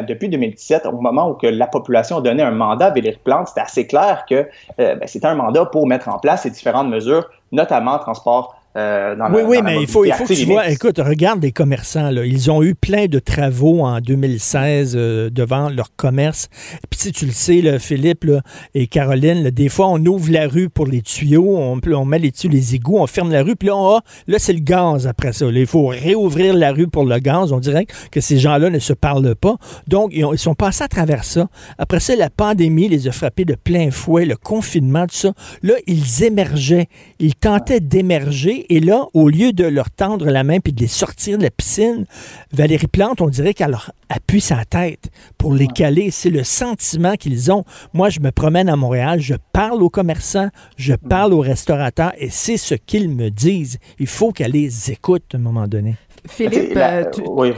depuis 0.09 0.29
2017, 0.29 0.87
au 0.87 1.01
moment 1.01 1.31
où 1.31 1.39
la 1.43 1.67
population 1.67 2.19
a 2.19 2.21
donné 2.21 2.43
un 2.43 2.51
mandat 2.51 2.87
à 2.87 2.91
Valérie 2.91 3.19
Plante, 3.23 3.49
c'était 3.49 3.61
assez 3.61 3.87
clair 3.87 4.25
que 4.29 4.35
euh, 4.35 4.97
ben, 4.97 5.07
c'était 5.07 5.27
un 5.27 5.35
mandat 5.35 5.67
pour 5.67 5.87
mettre 5.87 6.09
en 6.09 6.19
place 6.19 6.43
ces 6.43 6.51
différentes 6.51 6.89
mesures, 6.89 7.29
notamment 7.53 7.99
transport 7.99 8.57
euh, 8.77 9.15
oui, 9.33 9.43
oui, 9.47 9.59
mais 9.65 9.81
il 9.81 9.87
faut, 9.87 10.05
il 10.05 10.13
faut 10.13 10.25
que 10.25 10.35
tu 10.35 10.45
vois, 10.45 10.69
écoute, 10.69 10.99
regarde 10.99 11.43
les 11.43 11.53
commerçants, 11.53 12.11
là, 12.11 12.27
ils 12.27 12.51
ont 12.51 12.63
eu 12.63 12.75
plein 12.75 13.07
de 13.07 13.19
travaux 13.19 13.81
en 13.81 14.01
2016 14.01 14.95
euh, 14.97 15.31
devant 15.31 15.71
leur 15.71 15.97
commerce. 15.97 16.49
Puis 16.91 17.01
si 17.01 17.13
tu 17.13 17.25
le 17.25 17.33
sais, 17.33 17.63
là, 17.63 17.79
Philippe 17.79 18.25
là, 18.25 18.43
et 18.75 18.87
Caroline, 18.87 19.49
des 19.49 19.71
fois, 19.71 19.89
on 19.89 20.05
ouvre 20.05 20.31
la 20.31 20.47
rue 20.47 20.69
pour 20.69 20.87
les 20.87 21.01
tuyaux, 21.01 21.57
on, 21.57 21.81
on 21.91 22.05
met 22.05 22.19
les 22.19 22.33
tuyaux, 22.33 22.53
les 22.53 22.75
égouts, 22.75 22.99
on 22.99 23.07
ferme 23.07 23.33
la 23.33 23.43
rue, 23.43 23.57
puis 23.57 23.69
là, 23.69 23.77
on 23.77 24.01
là, 24.27 24.39
c'est 24.39 24.53
le 24.53 24.61
gaz 24.61 25.07
après 25.07 25.33
ça. 25.33 25.47
il 25.47 25.67
faut 25.67 25.87
réouvrir 25.87 26.55
la 26.55 26.73
rue 26.73 26.89
pour 26.89 27.05
le 27.05 27.19
gaz. 27.19 27.53
On 27.53 27.61
dirait 27.61 27.87
que 28.11 28.21
ces 28.21 28.39
gens-là 28.39 28.69
ne 28.69 28.79
se 28.79 28.93
parlent 28.93 29.35
pas. 29.35 29.57
Donc, 29.87 30.11
ils, 30.13 30.27
ils 30.33 30.39
sont 30.39 30.55
passés 30.55 30.85
à 30.85 30.89
travers 30.89 31.25
ça. 31.25 31.49
Après 31.79 32.01
ça, 32.01 32.15
la 32.15 32.29
pandémie 32.29 32.89
les 32.89 33.09
a 33.09 33.13
frappés 33.13 33.47
de 33.47 33.55
plein 33.55 33.91
fouet, 33.91 34.27
le 34.27 34.37
confinement, 34.37 35.07
tout 35.07 35.17
ça. 35.17 35.33
Là, 35.63 35.75
ils 35.87 36.25
émergeaient. 36.25 36.89
Ils 37.21 37.35
tentaient 37.35 37.81
d'émerger 37.81 38.66
et 38.69 38.81
là, 38.81 39.07
au 39.15 39.29
lieu 39.29 39.53
de 39.53 39.65
leur 39.65 39.91
tendre 39.91 40.27
la 40.27 40.45
main 40.45 40.61
puis 40.61 40.73
de 40.73 40.81
les 40.81 40.87
sortir 40.87 41.39
de 41.39 41.43
la 41.43 41.51
piscine, 41.51 42.05
Valérie 42.53 42.87
Plante, 42.87 43.21
on 43.21 43.29
dirait 43.29 43.55
qu'elle 43.55 43.71
leur 43.71 43.93
appuie 44.09 44.41
sa 44.41 44.65
tête 44.65 45.11
pour 45.39 45.53
les 45.53 45.67
caler. 45.67 46.11
C'est 46.11 46.31
le 46.31 46.45
sentiment 46.45 47.15
qu'ils 47.15 47.53
ont. 47.53 47.65
Moi, 47.93 48.09
je 48.09 48.21
me 48.21 48.31
promène 48.31 48.69
à 48.69 48.77
Montréal, 48.77 49.21
je 49.21 49.35
parle 49.53 49.83
aux 49.83 49.91
commerçants, 49.91 50.49
je 50.77 50.95
parle 50.95 51.33
aux 51.33 51.41
restaurateurs 51.41 52.13
et 52.19 52.31
c'est 52.31 52.57
ce 52.57 52.75
qu'ils 52.75 53.09
me 53.09 53.31
disent. 53.31 53.79
Il 53.99 54.07
faut 54.07 54.33
qu'elle 54.33 54.53
les 54.53 54.91
écoute 54.91 55.25
à 55.35 55.37
un 55.37 55.41
moment 55.41 55.67
donné. 55.67 55.97
Philippe, 56.29 56.77
euh, 56.77 57.05
tu, 57.13 57.23
oui, 57.25 57.53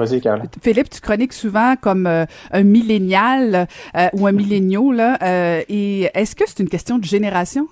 Philippe, 0.63 0.91
tu 0.91 1.01
chroniques 1.01 1.33
souvent 1.33 1.75
comme 1.81 2.07
euh, 2.07 2.27
un 2.51 2.63
millénial 2.63 3.67
euh, 3.97 4.09
ou 4.13 4.27
un 4.27 4.33
milléniaux, 4.33 4.93
là. 4.93 5.19
et 5.69 6.11
est-ce 6.15 6.37
que 6.37 6.45
c'est 6.47 6.61
une 6.61 6.69
question 6.69 6.99
de 6.99 7.05
génération? 7.05 7.67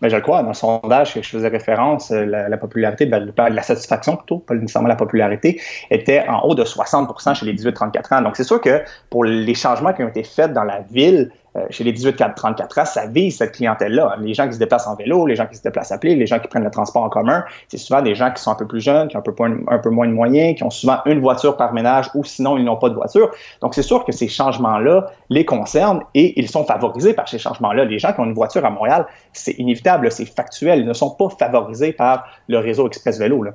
Mais 0.00 0.10
je 0.10 0.16
crois, 0.16 0.42
dans 0.42 0.48
le 0.48 0.54
sondage 0.54 1.14
que 1.14 1.22
je 1.22 1.28
faisais 1.28 1.48
référence, 1.48 2.10
euh, 2.10 2.24
la, 2.24 2.56
popularité, 2.56 3.06
ben, 3.06 3.32
la 3.36 3.62
satisfaction 3.62 4.16
plutôt, 4.16 4.38
pas 4.38 4.54
nécessairement 4.54 4.88
la 4.88 4.96
popularité, 4.96 5.60
était 5.90 6.24
en 6.28 6.40
haut 6.40 6.54
de 6.54 6.64
60% 6.64 7.34
chez 7.34 7.46
les 7.46 7.54
18-34 7.54 8.14
ans. 8.14 8.22
Donc, 8.22 8.36
c'est 8.36 8.44
sûr 8.44 8.60
que 8.60 8.82
pour 9.10 9.24
les 9.24 9.54
changements 9.54 9.92
qui 9.92 10.02
ont 10.02 10.08
été 10.08 10.22
faits 10.22 10.52
dans 10.52 10.64
la 10.64 10.80
ville, 10.90 11.30
euh, 11.56 11.66
chez 11.70 11.84
les 11.84 11.92
18-34 11.92 12.80
ans, 12.80 12.84
ça 12.84 13.06
vise 13.06 13.38
cette 13.38 13.52
clientèle-là. 13.52 14.16
Les 14.20 14.34
gens 14.34 14.46
qui 14.46 14.54
se 14.54 14.58
déplacent 14.58 14.86
en 14.86 14.94
vélo, 14.94 15.26
les 15.26 15.34
gens 15.34 15.46
qui 15.46 15.56
se 15.56 15.62
déplacent 15.62 15.90
à 15.90 15.98
pied, 15.98 16.14
les 16.14 16.26
gens 16.26 16.38
qui 16.38 16.48
prennent 16.48 16.64
le 16.64 16.70
transport 16.70 17.02
en 17.02 17.08
commun, 17.08 17.44
c'est 17.68 17.78
souvent 17.78 18.02
des 18.02 18.14
gens 18.14 18.30
qui 18.30 18.42
sont 18.42 18.52
un 18.52 18.54
peu 18.54 18.66
plus 18.66 18.80
jeunes, 18.80 19.08
qui 19.08 19.16
ont 19.16 19.20
un 19.20 19.22
peu, 19.22 19.34
un 19.68 19.78
peu 19.78 19.90
moins 19.90 20.06
de 20.06 20.12
moyens, 20.12 20.56
qui 20.56 20.62
ont 20.62 20.70
souvent 20.70 20.98
une 21.06 21.20
voiture 21.20 21.56
par 21.56 21.72
ménage 21.72 22.08
ou 22.14 22.24
sinon 22.24 22.56
ils 22.56 22.64
n'ont 22.64 22.76
pas 22.76 22.88
de 22.88 22.94
voiture. 22.94 23.30
Donc 23.62 23.74
c'est 23.74 23.82
sûr 23.82 24.04
que 24.04 24.12
ces 24.12 24.28
changements-là 24.28 25.10
les 25.28 25.44
concernent 25.44 26.02
et 26.14 26.38
ils 26.38 26.48
sont 26.48 26.64
favorisés 26.64 27.14
par 27.14 27.28
ces 27.28 27.38
changements-là. 27.38 27.84
Les 27.84 27.98
gens 27.98 28.12
qui 28.12 28.20
ont 28.20 28.26
une 28.26 28.34
voiture 28.34 28.64
à 28.64 28.70
Montréal, 28.70 29.06
c'est 29.32 29.52
inévitable, 29.58 30.10
c'est 30.12 30.26
factuel, 30.26 30.80
ils 30.80 30.86
ne 30.86 30.92
sont 30.92 31.10
pas 31.10 31.28
favorisés 31.36 31.92
par 31.92 32.26
le 32.48 32.58
réseau 32.58 32.86
Express 32.86 33.18
Vélo. 33.18 33.42
Là. 33.42 33.52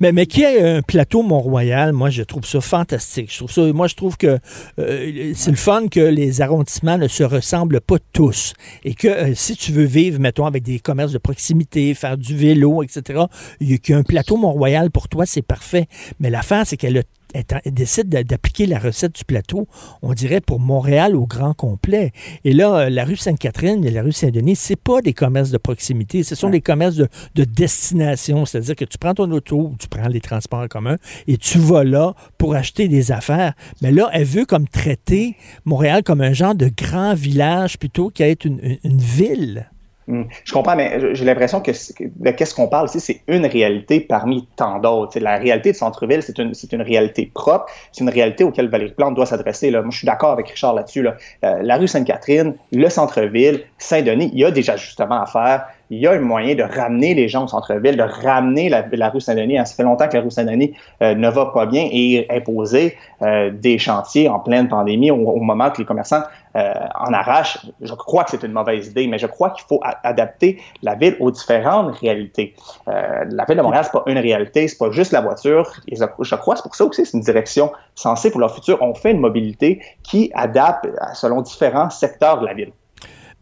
Mais, 0.00 0.12
mais 0.12 0.26
qui 0.26 0.42
ait 0.42 0.76
un 0.76 0.82
plateau 0.82 1.22
Mont-Royal, 1.22 1.92
moi, 1.92 2.10
je 2.10 2.22
trouve 2.22 2.44
ça 2.44 2.60
fantastique. 2.60 3.32
Je 3.32 3.38
trouve 3.38 3.50
ça, 3.50 3.62
moi, 3.72 3.86
je 3.86 3.94
trouve 3.94 4.16
que 4.16 4.38
euh, 4.78 5.32
c'est 5.34 5.50
le 5.50 5.56
fun 5.56 5.88
que 5.88 6.00
les 6.00 6.40
arrondissements 6.40 6.98
ne 6.98 7.08
se 7.08 7.22
ressemblent 7.22 7.80
pas 7.80 7.96
tous. 8.12 8.54
Et 8.84 8.94
que 8.94 9.08
euh, 9.08 9.34
si 9.34 9.56
tu 9.56 9.72
veux 9.72 9.84
vivre, 9.84 10.20
mettons, 10.20 10.46
avec 10.46 10.62
des 10.62 10.78
commerces 10.78 11.12
de 11.12 11.18
proximité, 11.18 11.94
faire 11.94 12.16
du 12.16 12.36
vélo, 12.36 12.82
etc., 12.82 13.24
il 13.60 13.70
y 13.70 13.92
a 13.92 13.96
un 13.96 14.02
plateau 14.02 14.36
Mont-Royal 14.36 14.90
pour 14.90 15.08
toi, 15.08 15.26
c'est 15.26 15.42
parfait. 15.42 15.86
Mais 16.20 16.30
l'affaire, 16.30 16.66
c'est 16.66 16.76
qu'elle 16.76 16.98
a 16.98 17.02
elle 17.34 17.72
décide 17.72 18.08
d'appliquer 18.08 18.66
la 18.66 18.78
recette 18.78 19.14
du 19.14 19.24
plateau, 19.24 19.66
on 20.02 20.14
dirait 20.14 20.40
pour 20.40 20.60
Montréal 20.60 21.16
au 21.16 21.26
grand 21.26 21.54
complet. 21.54 22.12
Et 22.44 22.52
là, 22.52 22.76
euh, 22.76 22.90
la 22.90 23.04
rue 23.04 23.16
Sainte-Catherine 23.16 23.84
et 23.84 23.90
la 23.90 24.02
rue 24.02 24.12
Saint-Denis, 24.12 24.56
c'est 24.56 24.76
pas 24.76 25.00
des 25.00 25.12
commerces 25.12 25.50
de 25.50 25.58
proximité, 25.58 26.22
ce 26.22 26.34
sont 26.34 26.50
des 26.50 26.60
commerces 26.60 26.96
de, 26.96 27.08
destination. 27.34 28.44
C'est-à-dire 28.44 28.76
que 28.76 28.84
tu 28.84 28.98
prends 28.98 29.14
ton 29.14 29.30
auto 29.30 29.56
ou 29.56 29.76
tu 29.78 29.88
prends 29.88 30.08
les 30.08 30.20
transports 30.20 30.60
en 30.60 30.68
commun 30.68 30.96
et 31.26 31.36
tu 31.36 31.58
vas 31.58 31.84
là 31.84 32.14
pour 32.38 32.54
acheter 32.54 32.88
des 32.88 33.12
affaires. 33.12 33.54
Mais 33.82 33.92
là, 33.92 34.08
elle 34.12 34.24
veut 34.24 34.44
comme 34.44 34.68
traiter 34.68 35.36
Montréal 35.64 36.02
comme 36.02 36.20
un 36.20 36.32
genre 36.32 36.54
de 36.54 36.70
grand 36.76 37.14
village 37.14 37.78
plutôt 37.78 38.10
qu'être 38.10 38.44
une 38.46 38.98
ville. 38.98 39.70
Hmm. 40.08 40.22
Je 40.44 40.52
comprends, 40.52 40.76
mais 40.76 41.14
j'ai 41.14 41.24
l'impression 41.24 41.60
que 41.60 41.72
de 41.72 42.30
qu'est-ce 42.30 42.54
qu'on 42.54 42.68
parle 42.68 42.86
ici, 42.86 43.00
c'est 43.00 43.22
une 43.26 43.44
réalité 43.44 43.98
parmi 44.00 44.46
tant 44.56 44.78
d'autres. 44.78 45.18
La 45.18 45.36
réalité 45.36 45.72
de 45.72 45.76
centre-ville, 45.76 46.22
c'est 46.22 46.38
une, 46.38 46.52
une 46.72 46.82
réalité 46.82 47.30
propre, 47.34 47.66
c'est 47.90 48.04
une 48.04 48.10
réalité 48.10 48.44
auquel 48.44 48.68
Valérie 48.68 48.92
Plante 48.92 49.14
doit 49.14 49.26
s'adresser. 49.26 49.70
Moi, 49.72 49.84
je 49.90 49.98
suis 49.98 50.06
d'accord 50.06 50.30
avec 50.30 50.48
Richard 50.48 50.74
là-dessus. 50.74 51.02
Là. 51.02 51.16
Euh, 51.44 51.58
la 51.60 51.76
rue 51.76 51.88
Sainte-Catherine, 51.88 52.54
le 52.72 52.88
centre-ville, 52.88 53.64
Saint-Denis, 53.78 54.30
il 54.32 54.38
y 54.38 54.44
a 54.44 54.52
des 54.52 54.70
ajustements 54.70 55.22
à 55.22 55.26
faire 55.26 55.66
il 55.90 55.98
y 55.98 56.06
a 56.06 56.12
un 56.12 56.20
moyen 56.20 56.54
de 56.54 56.62
ramener 56.62 57.14
les 57.14 57.28
gens 57.28 57.44
au 57.44 57.48
centre-ville, 57.48 57.96
de 57.96 58.02
ramener 58.02 58.68
la, 58.68 59.08
rue 59.10 59.20
Saint-Denis. 59.20 59.56
Ça 59.58 59.76
fait 59.76 59.82
longtemps 59.82 60.08
que 60.08 60.16
la 60.16 60.22
rue 60.22 60.30
Saint-Denis 60.30 60.74
euh, 61.02 61.14
ne 61.14 61.28
va 61.28 61.46
pas 61.46 61.66
bien 61.66 61.88
et 61.90 62.26
imposer 62.30 62.96
euh, 63.22 63.50
des 63.50 63.78
chantiers 63.78 64.28
en 64.28 64.40
pleine 64.40 64.68
pandémie 64.68 65.10
au, 65.10 65.40
moment 65.40 65.70
que 65.70 65.78
les 65.78 65.84
commerçants 65.84 66.22
euh, 66.56 66.72
en 66.98 67.12
arrachent. 67.12 67.58
Je 67.80 67.94
crois 67.94 68.24
que 68.24 68.30
c'est 68.32 68.42
une 68.42 68.52
mauvaise 68.52 68.88
idée, 68.88 69.06
mais 69.06 69.18
je 69.18 69.26
crois 69.26 69.50
qu'il 69.50 69.64
faut 69.68 69.80
adapter 70.02 70.60
la 70.82 70.94
ville 70.94 71.16
aux 71.20 71.30
différentes 71.30 71.94
réalités. 71.96 72.54
la 72.86 73.44
ville 73.44 73.56
de 73.56 73.62
Montréal, 73.62 73.84
c'est 73.84 73.92
pas 73.92 74.02
une 74.06 74.18
réalité, 74.18 74.66
c'est 74.66 74.78
pas 74.78 74.90
juste 74.90 75.12
la 75.12 75.20
voiture. 75.20 75.70
Et 75.88 75.96
je, 75.96 76.34
crois 76.34 76.56
c'est 76.56 76.62
pour 76.62 76.74
ça 76.74 76.84
aussi 76.84 77.04
c'est 77.04 77.16
une 77.16 77.22
direction 77.22 77.72
censée 77.94 78.30
pour 78.30 78.40
leur 78.40 78.54
futur. 78.54 78.78
On 78.80 78.94
fait 78.94 79.12
une 79.12 79.20
mobilité 79.20 79.80
qui 80.02 80.30
adapte 80.34 80.88
selon 81.14 81.42
différents 81.42 81.90
secteurs 81.90 82.40
de 82.40 82.46
la 82.46 82.54
ville. 82.54 82.72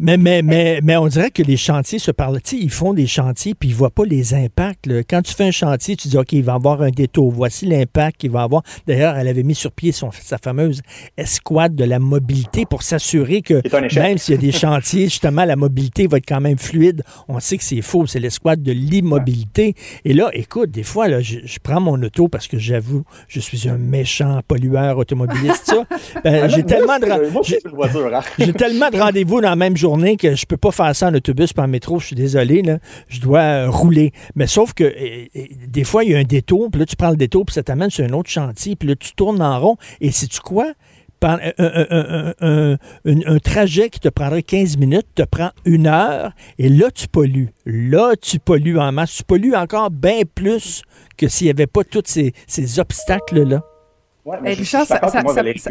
Mais, 0.00 0.16
mais, 0.16 0.42
mais, 0.42 0.80
mais 0.82 0.96
on 0.96 1.06
dirait 1.06 1.30
que 1.30 1.42
les 1.42 1.56
chantiers 1.56 2.00
se 2.00 2.10
parlent. 2.10 2.40
Tu 2.42 2.56
ils 2.56 2.70
font 2.70 2.94
des 2.94 3.06
chantiers 3.06 3.54
puis 3.54 3.68
ils 3.68 3.74
voient 3.76 3.90
pas 3.90 4.04
les 4.04 4.34
impacts. 4.34 4.88
Quand 5.08 5.22
tu 5.22 5.32
fais 5.32 5.44
un 5.44 5.50
chantier, 5.52 5.94
tu 5.94 6.08
dis, 6.08 6.18
OK, 6.18 6.32
il 6.32 6.42
va 6.42 6.54
avoir 6.54 6.82
un 6.82 6.90
détour. 6.90 7.30
Voici 7.30 7.64
l'impact 7.64 8.16
qu'il 8.16 8.32
va 8.32 8.42
avoir. 8.42 8.62
D'ailleurs, 8.88 9.16
elle 9.16 9.28
avait 9.28 9.44
mis 9.44 9.54
sur 9.54 9.70
pied 9.70 9.92
son, 9.92 10.10
sa 10.10 10.36
fameuse 10.38 10.82
escouade 11.16 11.76
de 11.76 11.84
la 11.84 12.00
mobilité 12.00 12.66
pour 12.66 12.82
s'assurer 12.82 13.40
que 13.40 13.62
même 13.96 14.18
s'il 14.18 14.34
y 14.34 14.38
a 14.38 14.40
des 14.40 14.50
chantiers, 14.50 15.04
justement, 15.04 15.44
la 15.44 15.54
mobilité 15.54 16.08
va 16.08 16.16
être 16.16 16.26
quand 16.26 16.40
même 16.40 16.58
fluide. 16.58 17.04
On 17.28 17.38
sait 17.38 17.56
que 17.56 17.64
c'est 17.64 17.82
faux. 17.82 18.06
C'est 18.06 18.20
l'escouade 18.20 18.64
de 18.64 18.72
l'immobilité. 18.72 19.74
Et 20.04 20.12
là, 20.12 20.28
écoute, 20.32 20.72
des 20.72 20.82
fois, 20.82 21.06
là, 21.06 21.20
je, 21.20 21.38
prends 21.62 21.80
mon 21.80 22.02
auto 22.02 22.26
parce 22.26 22.48
que 22.48 22.58
j'avoue, 22.58 23.04
je 23.28 23.38
suis 23.38 23.68
un 23.68 23.78
méchant 23.78 24.40
pollueur 24.46 24.98
automobiliste. 24.98 25.72
Ben, 26.24 26.48
j'ai 26.48 26.62
tellement 26.62 26.98
de, 26.98 27.06
hein. 27.06 28.20
j'ai 28.38 28.52
tellement 28.52 28.88
de 28.88 28.98
rendez-vous 28.98 29.40
dans 29.40 29.50
la 29.50 29.56
même 29.56 29.76
journée 29.76 29.83
journée 29.84 30.16
que 30.16 30.34
je 30.34 30.46
peux 30.46 30.56
pas 30.56 30.70
faire 30.70 30.96
ça 30.96 31.08
en 31.08 31.14
autobus 31.14 31.52
par 31.52 31.68
métro, 31.68 32.00
je 32.00 32.06
suis 32.06 32.16
désolé, 32.16 32.62
là, 32.62 32.78
je 33.08 33.20
dois 33.20 33.40
euh, 33.40 33.70
rouler. 33.70 34.12
Mais 34.34 34.46
sauf 34.46 34.72
que 34.72 34.94
des 35.66 35.84
fois, 35.84 36.04
il 36.04 36.12
y 36.12 36.14
a 36.14 36.18
un 36.18 36.24
détour, 36.24 36.70
puis 36.70 36.80
là, 36.80 36.86
tu 36.86 36.96
prends 36.96 37.10
le 37.10 37.16
détour, 37.16 37.44
puis 37.44 37.52
ça 37.52 37.62
t'amène 37.62 37.90
sur 37.90 38.02
un 38.02 38.12
autre 38.14 38.30
chantier, 38.30 38.76
puis 38.76 38.88
là, 38.88 38.96
tu 38.96 39.12
tournes 39.12 39.42
en 39.42 39.60
rond, 39.60 39.76
et 40.00 40.10
sais-tu 40.10 40.40
quoi? 40.40 40.72
Un, 41.26 41.38
un, 41.58 42.76
un, 43.06 43.38
trajet 43.38 43.88
qui 43.88 43.98
te 43.98 44.10
prendrait 44.10 44.42
15 44.42 44.76
minutes 44.76 45.06
te 45.14 45.22
prend 45.22 45.52
une 45.64 45.86
heure 45.86 46.32
et 46.58 46.68
là, 46.68 46.90
tu 46.90 47.08
pollues. 47.08 47.48
Là, 47.64 48.12
tu 48.20 48.38
pollues 48.38 48.78
en 48.78 48.92
masse. 48.92 49.14
Tu 49.14 49.24
pollues 49.24 49.54
encore 49.54 49.90
bien 49.90 50.20
plus 50.34 50.82
que 51.16 51.26
s'il 51.28 51.46
n'y 51.46 51.50
avait 51.50 51.66
pas 51.66 51.82
tous 51.82 52.02
ces, 52.04 52.34
ces 52.46 52.78
obstacles-là. 52.78 53.62
Ouais, 54.26 54.36
mais 54.42 54.52
Richard, 54.52 54.84
ça, 54.84 55.00
ça, 55.00 55.22
ça, 55.22 55.70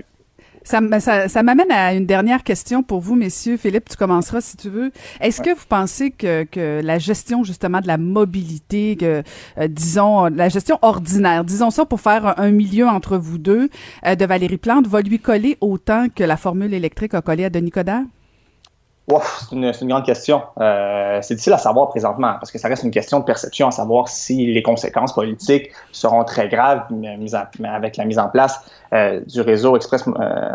m'amène 0.71 1.71
à 1.71 1.93
une 1.93 2.05
dernière 2.05 2.43
question 2.43 2.83
pour 2.83 2.99
vous, 2.99 3.15
messieurs. 3.15 3.57
Philippe, 3.57 3.89
tu 3.89 3.97
commenceras 3.97 4.41
si 4.41 4.57
tu 4.57 4.69
veux. 4.69 4.91
Est-ce 5.21 5.41
que 5.41 5.49
vous 5.49 5.65
pensez 5.67 6.11
que, 6.11 6.43
que, 6.43 6.81
la 6.83 6.99
gestion 6.99 7.43
justement 7.43 7.81
de 7.81 7.87
la 7.87 7.97
mobilité, 7.97 8.95
que, 8.95 9.23
euh, 9.57 9.67
disons, 9.67 10.25
la 10.25 10.49
gestion 10.49 10.77
ordinaire, 10.81 11.43
disons 11.43 11.69
ça 11.69 11.85
pour 11.85 12.01
faire 12.01 12.39
un, 12.39 12.51
milieu 12.51 12.87
entre 12.87 13.17
vous 13.17 13.37
deux, 13.37 13.69
euh, 14.05 14.15
de 14.15 14.25
Valérie 14.25 14.57
Plante, 14.57 14.87
va 14.87 15.01
lui 15.01 15.19
coller 15.19 15.57
autant 15.61 16.07
que 16.13 16.23
la 16.23 16.37
formule 16.37 16.73
électrique 16.73 17.13
a 17.13 17.21
collé 17.21 17.45
à 17.45 17.49
Denis 17.49 17.71
Coderre? 17.71 18.03
c'est 19.09 19.55
une, 19.55 19.71
une, 19.81 19.89
grande 19.89 20.05
question. 20.05 20.41
Euh, 20.59 21.19
c'est 21.21 21.35
difficile 21.35 21.53
à 21.53 21.57
savoir 21.57 21.89
présentement 21.89 22.33
parce 22.39 22.51
que 22.51 22.57
ça 22.57 22.67
reste 22.67 22.83
une 22.83 22.91
question 22.91 23.19
de 23.19 23.25
perception 23.25 23.67
à 23.67 23.71
savoir 23.71 24.07
si 24.07 24.53
les 24.53 24.63
conséquences 24.63 25.13
politiques 25.13 25.71
seront 25.91 26.23
très 26.23 26.47
graves 26.47 26.85
avec 27.63 27.97
la 27.97 28.05
mise 28.05 28.19
en 28.19 28.29
place 28.29 28.61
euh, 28.93 29.21
du 29.25 29.41
réseau 29.41 29.75
Express 29.75 30.05
euh, 30.07 30.49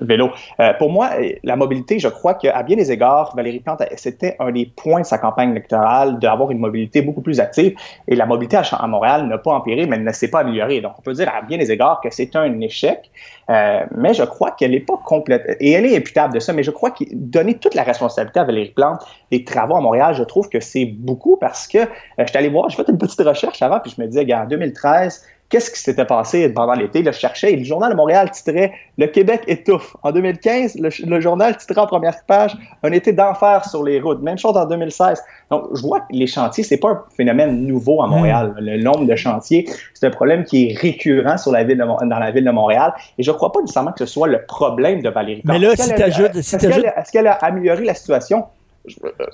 Vélo. 0.00 0.30
Euh, 0.60 0.72
pour 0.74 0.90
moi, 0.90 1.10
la 1.44 1.54
mobilité, 1.54 2.00
je 2.00 2.08
crois 2.08 2.34
qu'à 2.34 2.62
bien 2.64 2.76
des 2.76 2.90
égards, 2.90 3.34
Valérie 3.36 3.60
Plante, 3.60 3.82
c'était 3.96 4.34
un 4.40 4.50
des 4.50 4.66
points 4.66 5.02
de 5.02 5.06
sa 5.06 5.18
campagne 5.18 5.50
électorale 5.50 6.18
d'avoir 6.18 6.50
une 6.50 6.58
mobilité 6.58 7.00
beaucoup 7.00 7.20
plus 7.20 7.38
active. 7.38 7.76
Et 8.08 8.16
la 8.16 8.26
mobilité 8.26 8.56
à, 8.56 8.86
Montréal 8.88 9.28
n'a 9.28 9.38
pas 9.38 9.52
empiré, 9.52 9.86
mais 9.86 9.98
ne 9.98 10.12
s'est 10.12 10.30
pas 10.30 10.40
améliorée. 10.40 10.80
Donc, 10.80 10.94
on 10.98 11.02
peut 11.02 11.12
dire 11.12 11.30
à 11.32 11.42
bien 11.42 11.58
des 11.58 11.70
égards 11.70 12.00
que 12.02 12.10
c'est 12.10 12.34
un 12.34 12.60
échec. 12.60 13.10
Mais 13.48 14.14
je 14.14 14.24
crois 14.24 14.50
qu'elle 14.50 14.72
n'est 14.72 14.80
pas 14.80 15.00
complète. 15.04 15.56
Et 15.60 15.70
elle 15.72 15.86
est 15.86 15.96
imputable 15.96 16.34
de 16.34 16.40
ça, 16.40 16.52
mais 16.52 16.64
je 16.64 16.72
crois 16.72 16.90
que 16.90 17.04
donner 17.12 17.54
toute 17.54 17.74
la 17.74 17.84
responsabilité 17.84 18.40
à 18.40 18.44
Valérie 18.44 18.70
Plante 18.70 19.06
des 19.30 19.44
travaux 19.44 19.76
à 19.76 19.80
Montréal, 19.80 20.14
je 20.16 20.24
trouve 20.24 20.48
que 20.48 20.58
c'est 20.58 20.86
beaucoup 20.86 21.36
parce 21.36 21.68
que 21.68 21.78
je 22.18 22.26
suis 22.26 22.36
allé 22.36 22.48
voir, 22.48 22.68
j'ai 22.68 22.76
fait 22.76 22.88
une 22.88 22.98
petite 22.98 23.20
recherche 23.20 23.62
avant, 23.62 23.78
puis 23.78 23.92
je 23.96 24.02
me 24.02 24.08
disais, 24.08 24.34
en 24.34 24.46
2013, 24.46 25.24
qu'est-ce 25.48 25.70
qui 25.70 25.80
s'était 25.80 26.04
passé 26.04 26.48
pendant 26.48 26.74
l'été? 26.74 27.04
je 27.04 27.10
cherchais 27.12 27.52
et 27.52 27.56
le 27.56 27.64
journal 27.64 27.92
de 27.92 27.96
Montréal 27.96 28.30
titrait 28.30 28.72
Le 28.98 29.06
Québec 29.06 29.42
étouffe. 29.46 29.96
En 30.02 30.12
2015, 30.12 30.78
le, 30.78 31.20
journal 31.20 31.56
titrait 31.56 31.80
en 31.80 31.86
première 31.86 32.16
page 32.26 32.56
Un 32.82 32.92
été 32.92 33.12
d'enfer 33.12 33.64
sur 33.68 33.84
les 33.84 34.00
routes. 34.00 34.22
Même 34.22 34.38
chose 34.38 34.56
en 34.56 34.66
2016. 34.66 35.22
Donc, 35.50 35.64
je 35.74 35.82
vois 35.82 36.00
que 36.00 36.06
les 36.10 36.26
chantiers, 36.26 36.64
c'est 36.64 36.78
pas 36.78 36.90
un 36.90 37.02
phénomène 37.16 37.66
nouveau 37.66 38.02
à 38.02 38.06
Montréal. 38.06 38.54
Hmm. 38.58 38.64
Le 38.64 38.82
nombre 38.82 39.06
de 39.06 39.16
chantiers, 39.16 39.68
c'est 39.94 40.06
un 40.06 40.10
problème 40.10 40.44
qui 40.44 40.70
est 40.70 40.78
récurrent 40.78 41.38
sur 41.38 41.52
la 41.52 41.64
ville 41.64 41.78
dans 41.78 42.18
la 42.18 42.30
ville 42.30 42.44
de 42.44 42.50
Montréal. 42.50 42.92
Et 43.18 43.22
je 43.22 43.30
crois 43.30 43.52
pas 43.52 43.60
nécessairement 43.60 43.92
que 43.92 44.04
ce 44.04 44.06
soit 44.06 44.28
le 44.28 44.44
problème 44.46 45.02
de 45.02 45.10
Valérie 45.10 45.42
Mais 45.44 45.58
là, 45.58 45.76
si 45.76 45.94
tu 45.94 46.02
ajoutes... 46.02 46.34
Est-ce 46.36 47.12
qu'elle 47.12 47.26
a 47.26 47.32
amélioré 47.32 47.84
la 47.84 47.94
situation? 47.94 48.44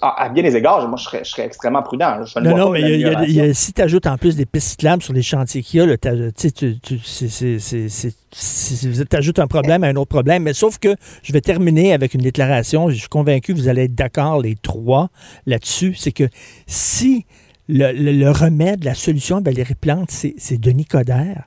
À 0.00 0.28
bien 0.28 0.42
des 0.42 0.56
égards, 0.56 0.88
moi, 0.88 0.99
je 0.99 1.04
serais, 1.25 1.44
extrêmement 1.44 1.82
prudent. 1.82 2.21
non, 2.40 2.56
non, 2.56 2.71
mais 2.71 3.52
si 3.54 3.73
tu 3.73 3.82
ajoutes 3.82 4.06
en 4.06 4.18
plus 4.18 4.37
des 4.37 4.47
pistes 4.47 4.71
cyclables 4.71 5.02
sur 5.02 5.12
les 5.12 5.23
chantiers 5.23 5.62
qu'il 5.62 5.80
y 5.80 5.82
a, 5.82 5.97
tu 5.97 6.09
ajoutes 9.12 9.38
un 9.38 9.47
problème 9.47 9.85
à 9.85 9.88
un 9.88 9.97
autre 9.97 10.09
problème. 10.09 10.44
Mais 10.44 10.54
sauf 10.54 10.78
que 10.78 10.97
je 11.23 11.32
vais 11.32 11.40
terminer 11.40 11.92
avec 11.92 12.14
une 12.14 12.23
déclaration. 12.23 12.90
Je 12.90 12.97
suis 12.97 13.09
convaincu 13.09 13.54
que 13.54 13.59
vous 13.59 13.68
allez 13.68 13.85
être 13.85 13.94
d'accord, 13.94 14.40
les 14.40 14.56
trois, 14.56 15.11
là-dessus. 15.47 15.94
C'est 15.94 16.12
que 16.12 16.28
si 16.66 17.26
le, 17.68 17.92
le, 17.92 18.30
remède, 18.30 18.85
la 18.85 18.94
solution 18.94 19.37
à 19.37 19.40
Valérie 19.40 19.75
Plante, 19.75 20.11
c'est 20.11 20.59
Denis 20.59 20.87
Coderre, 20.87 21.44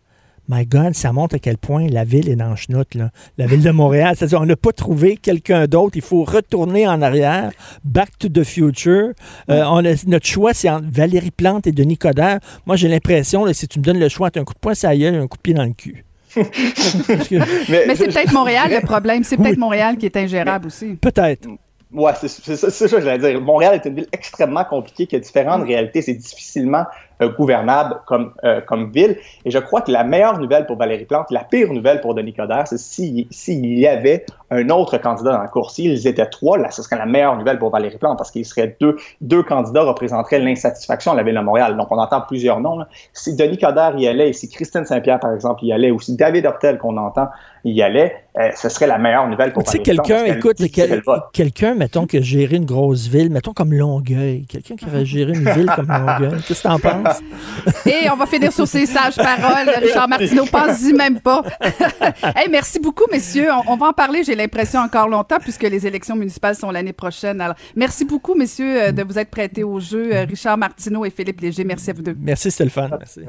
my 0.50 0.66
God, 0.66 0.94
ça 0.94 1.12
montre 1.12 1.36
à 1.36 1.40
quel 1.40 1.58
point 1.58 1.88
la 1.88 2.04
ville 2.04 2.30
est 2.30 2.36
dans 2.36 2.50
le 2.50 2.56
chenoute, 2.56 2.96
là. 2.96 3.10
La 3.38 3.48
ville 3.48 3.62
de 3.62 3.72
Montréal. 3.72 4.16
C'est-à-dire, 4.18 4.42
on 4.42 4.46
n'a 4.46 4.56
pas 4.56 4.72
trouvé 4.72 5.18
quelqu'un 5.18 5.68
d'autre. 5.68 5.94
Il 5.96 6.02
faut 6.02 6.24
retourner 6.24 6.88
en 6.88 7.02
arrière. 7.02 7.52
Back 7.84 8.18
to 8.20 8.30
the 8.30 8.44
future. 8.44 9.14
Euh, 9.50 9.64
on 9.66 9.82
notre 10.08 10.25
choix, 10.25 10.54
c'est 10.54 10.70
entre 10.70 10.88
Valérie 10.90 11.32
Plante 11.32 11.68
et 11.68 11.72
Denis 11.72 11.98
Coderre. 11.98 12.40
Moi, 12.66 12.75
j'ai 12.75 12.88
l'impression, 12.88 13.46
si 13.54 13.68
tu 13.68 13.80
me 13.80 13.84
donnes 13.84 14.00
le 14.00 14.10
choix 14.10 14.28
entre 14.28 14.40
un 14.40 14.44
coup 14.44 14.54
de 14.54 14.60
poing 14.60 14.74
la 14.84 14.98
gueule 14.98 15.16
et 15.16 15.18
un 15.18 15.28
coup 15.28 15.38
de 15.38 15.42
pied 15.42 15.54
dans 15.54 15.64
le 15.64 15.74
cul. 15.74 16.06
mais, 16.36 17.96
c'est 17.96 18.08
peut-être 18.08 18.34
Montréal 18.34 18.70
le 18.70 18.82
problème. 18.86 19.24
C'est 19.24 19.38
peut-être 19.38 19.58
Montréal 19.58 19.98
qui 19.98 20.06
est 20.06 20.18
ingérable 20.18 20.68
aussi. 20.68 20.96
Peut-être. 20.96 21.48
Ouais, 21.94 22.12
c'est 22.20 22.28
ça, 22.28 22.70
ça 22.70 22.88
que 22.88 23.02
j'allais 23.02 23.20
dire. 23.20 23.40
Montréal 23.40 23.75
est 23.75 23.88
une 23.88 23.96
ville 23.96 24.08
extrêmement 24.12 24.66
compliquée 24.66 25.08
qui 25.08 25.16
a 25.16 25.20
différentes 25.20 25.62
mm. 25.62 25.68
réalités. 25.68 26.02
C'est 26.02 26.14
difficilement 26.14 26.86
gouvernable 27.22 28.00
comme, 28.05 28.34
euh, 28.43 28.62
comme 28.62 28.91
ville. 28.91 29.17
Et 29.45 29.51
je 29.51 29.60
crois 29.60 29.81
que 29.81 29.91
la 29.91 30.03
meilleure 30.03 30.39
nouvelle 30.39 30.65
pour 30.65 30.77
Valérie 30.77 31.05
Plante, 31.05 31.31
la 31.31 31.43
pire 31.43 31.72
nouvelle 31.72 32.01
pour 32.01 32.13
Denis 32.15 32.34
Coderre, 32.34 32.67
c'est 32.67 32.77
s'il 32.77 33.79
y 33.79 33.88
avait 33.88 34.25
un 34.51 34.69
autre 34.69 34.98
candidat 34.98 35.31
dans 35.31 35.41
la 35.41 35.48
course. 35.48 35.75
S'ils 35.75 36.07
étaient 36.07 36.25
trois, 36.25 36.57
là, 36.57 36.72
ce 36.72 36.81
serait 36.84 36.98
la 36.98 37.05
meilleure 37.05 37.38
nouvelle 37.38 37.57
pour 37.57 37.72
Valérie 37.72 37.98
Plante 37.98 38.17
parce 38.17 38.31
qu'il 38.31 38.45
serait 38.45 38.75
deux, 38.79 38.98
deux 39.22 39.43
candidats 39.43 39.84
représenteraient 39.84 40.39
l'insatisfaction 40.39 41.13
à 41.13 41.15
la 41.15 41.24
ville 41.24 41.36
de 41.36 41.39
Montréal. 41.39 41.77
Donc, 41.77 41.91
on 41.91 41.98
entend 41.98 42.22
plusieurs 42.22 42.60
noms. 42.60 42.86
Si 43.13 43.36
Denis 43.36 43.57
Coderre 43.57 43.98
y 43.98 44.07
allait, 44.07 44.29
et 44.29 44.34
si 44.34 44.50
Christine 44.50 44.86
Saint-Pierre, 44.86 45.19
par 45.19 45.34
exemple, 45.34 45.63
y 45.63 45.72
allait, 45.72 45.91
ou 45.91 46.00
si 46.00 46.15
David 46.15 46.45
Hortel, 46.45 46.77
qu'on 46.77 46.98
entend, 46.98 47.27
y 47.63 47.81
allait, 47.81 48.15
euh, 48.38 48.50
ce 48.55 48.69
serait 48.69 48.86
la 48.86 48.98
meilleure 48.98 49.27
nouvelle 49.27 49.51
pour 49.51 49.63
Valérie 49.63 49.84
Plante. 49.84 50.05
quelqu'un, 50.05 50.25
écoute, 50.25 50.57
quelqu'un, 51.34 51.74
mettons, 51.74 52.05
qui 52.05 52.17
a 52.17 52.22
géré 52.22 52.57
une 52.57 52.65
grosse 52.65 53.07
ville, 53.07 53.31
mettons 53.31 53.53
comme 53.53 53.74
Longueuil, 53.74 54.45
quelqu'un 54.48 54.75
qui 54.75 54.86
aurait 54.86 55.05
géré 55.05 55.31
une 55.34 55.50
ville 55.50 55.72
comme 55.75 55.88
Longueuil, 55.88 56.41
qu'est-ce 56.48 56.62
que 56.62 56.67
t'en 56.67 56.79
penses? 56.79 57.04
Et 57.85 58.09
on 58.09 58.15
va 58.15 58.25
finir 58.25 58.51
sur 58.51 58.67
ces 58.67 58.85
sages 58.85 59.15
paroles. 59.15 59.69
Richard 59.81 60.07
Martineau, 60.07 60.45
pense-y 60.45 60.93
même 60.93 61.19
pas. 61.19 61.43
hey, 62.35 62.50
merci 62.50 62.79
beaucoup, 62.79 63.05
messieurs. 63.12 63.50
On, 63.67 63.75
va 63.77 63.88
en 63.88 63.93
parler, 63.93 64.24
j'ai 64.24 64.35
l'impression, 64.35 64.79
encore 64.79 65.07
longtemps, 65.07 65.39
puisque 65.39 65.63
les 65.63 65.85
élections 65.85 66.15
municipales 66.15 66.55
sont 66.55 66.71
l'année 66.71 66.93
prochaine. 66.93 67.41
Alors, 67.41 67.55
merci 67.75 68.05
beaucoup, 68.05 68.35
messieurs, 68.35 68.81
euh, 68.81 68.91
de 68.91 69.03
vous 69.03 69.17
être 69.17 69.29
prêtés 69.29 69.63
au 69.63 69.79
jeu. 69.79 70.13
Euh, 70.13 70.25
Richard 70.25 70.57
Martineau 70.57 71.05
et 71.05 71.09
Philippe 71.09 71.41
Léger, 71.41 71.63
merci 71.63 71.89
à 71.89 71.93
vous 71.93 72.01
deux. 72.01 72.15
Merci, 72.19 72.51
fun. 72.51 72.89
Merci. 72.97 73.21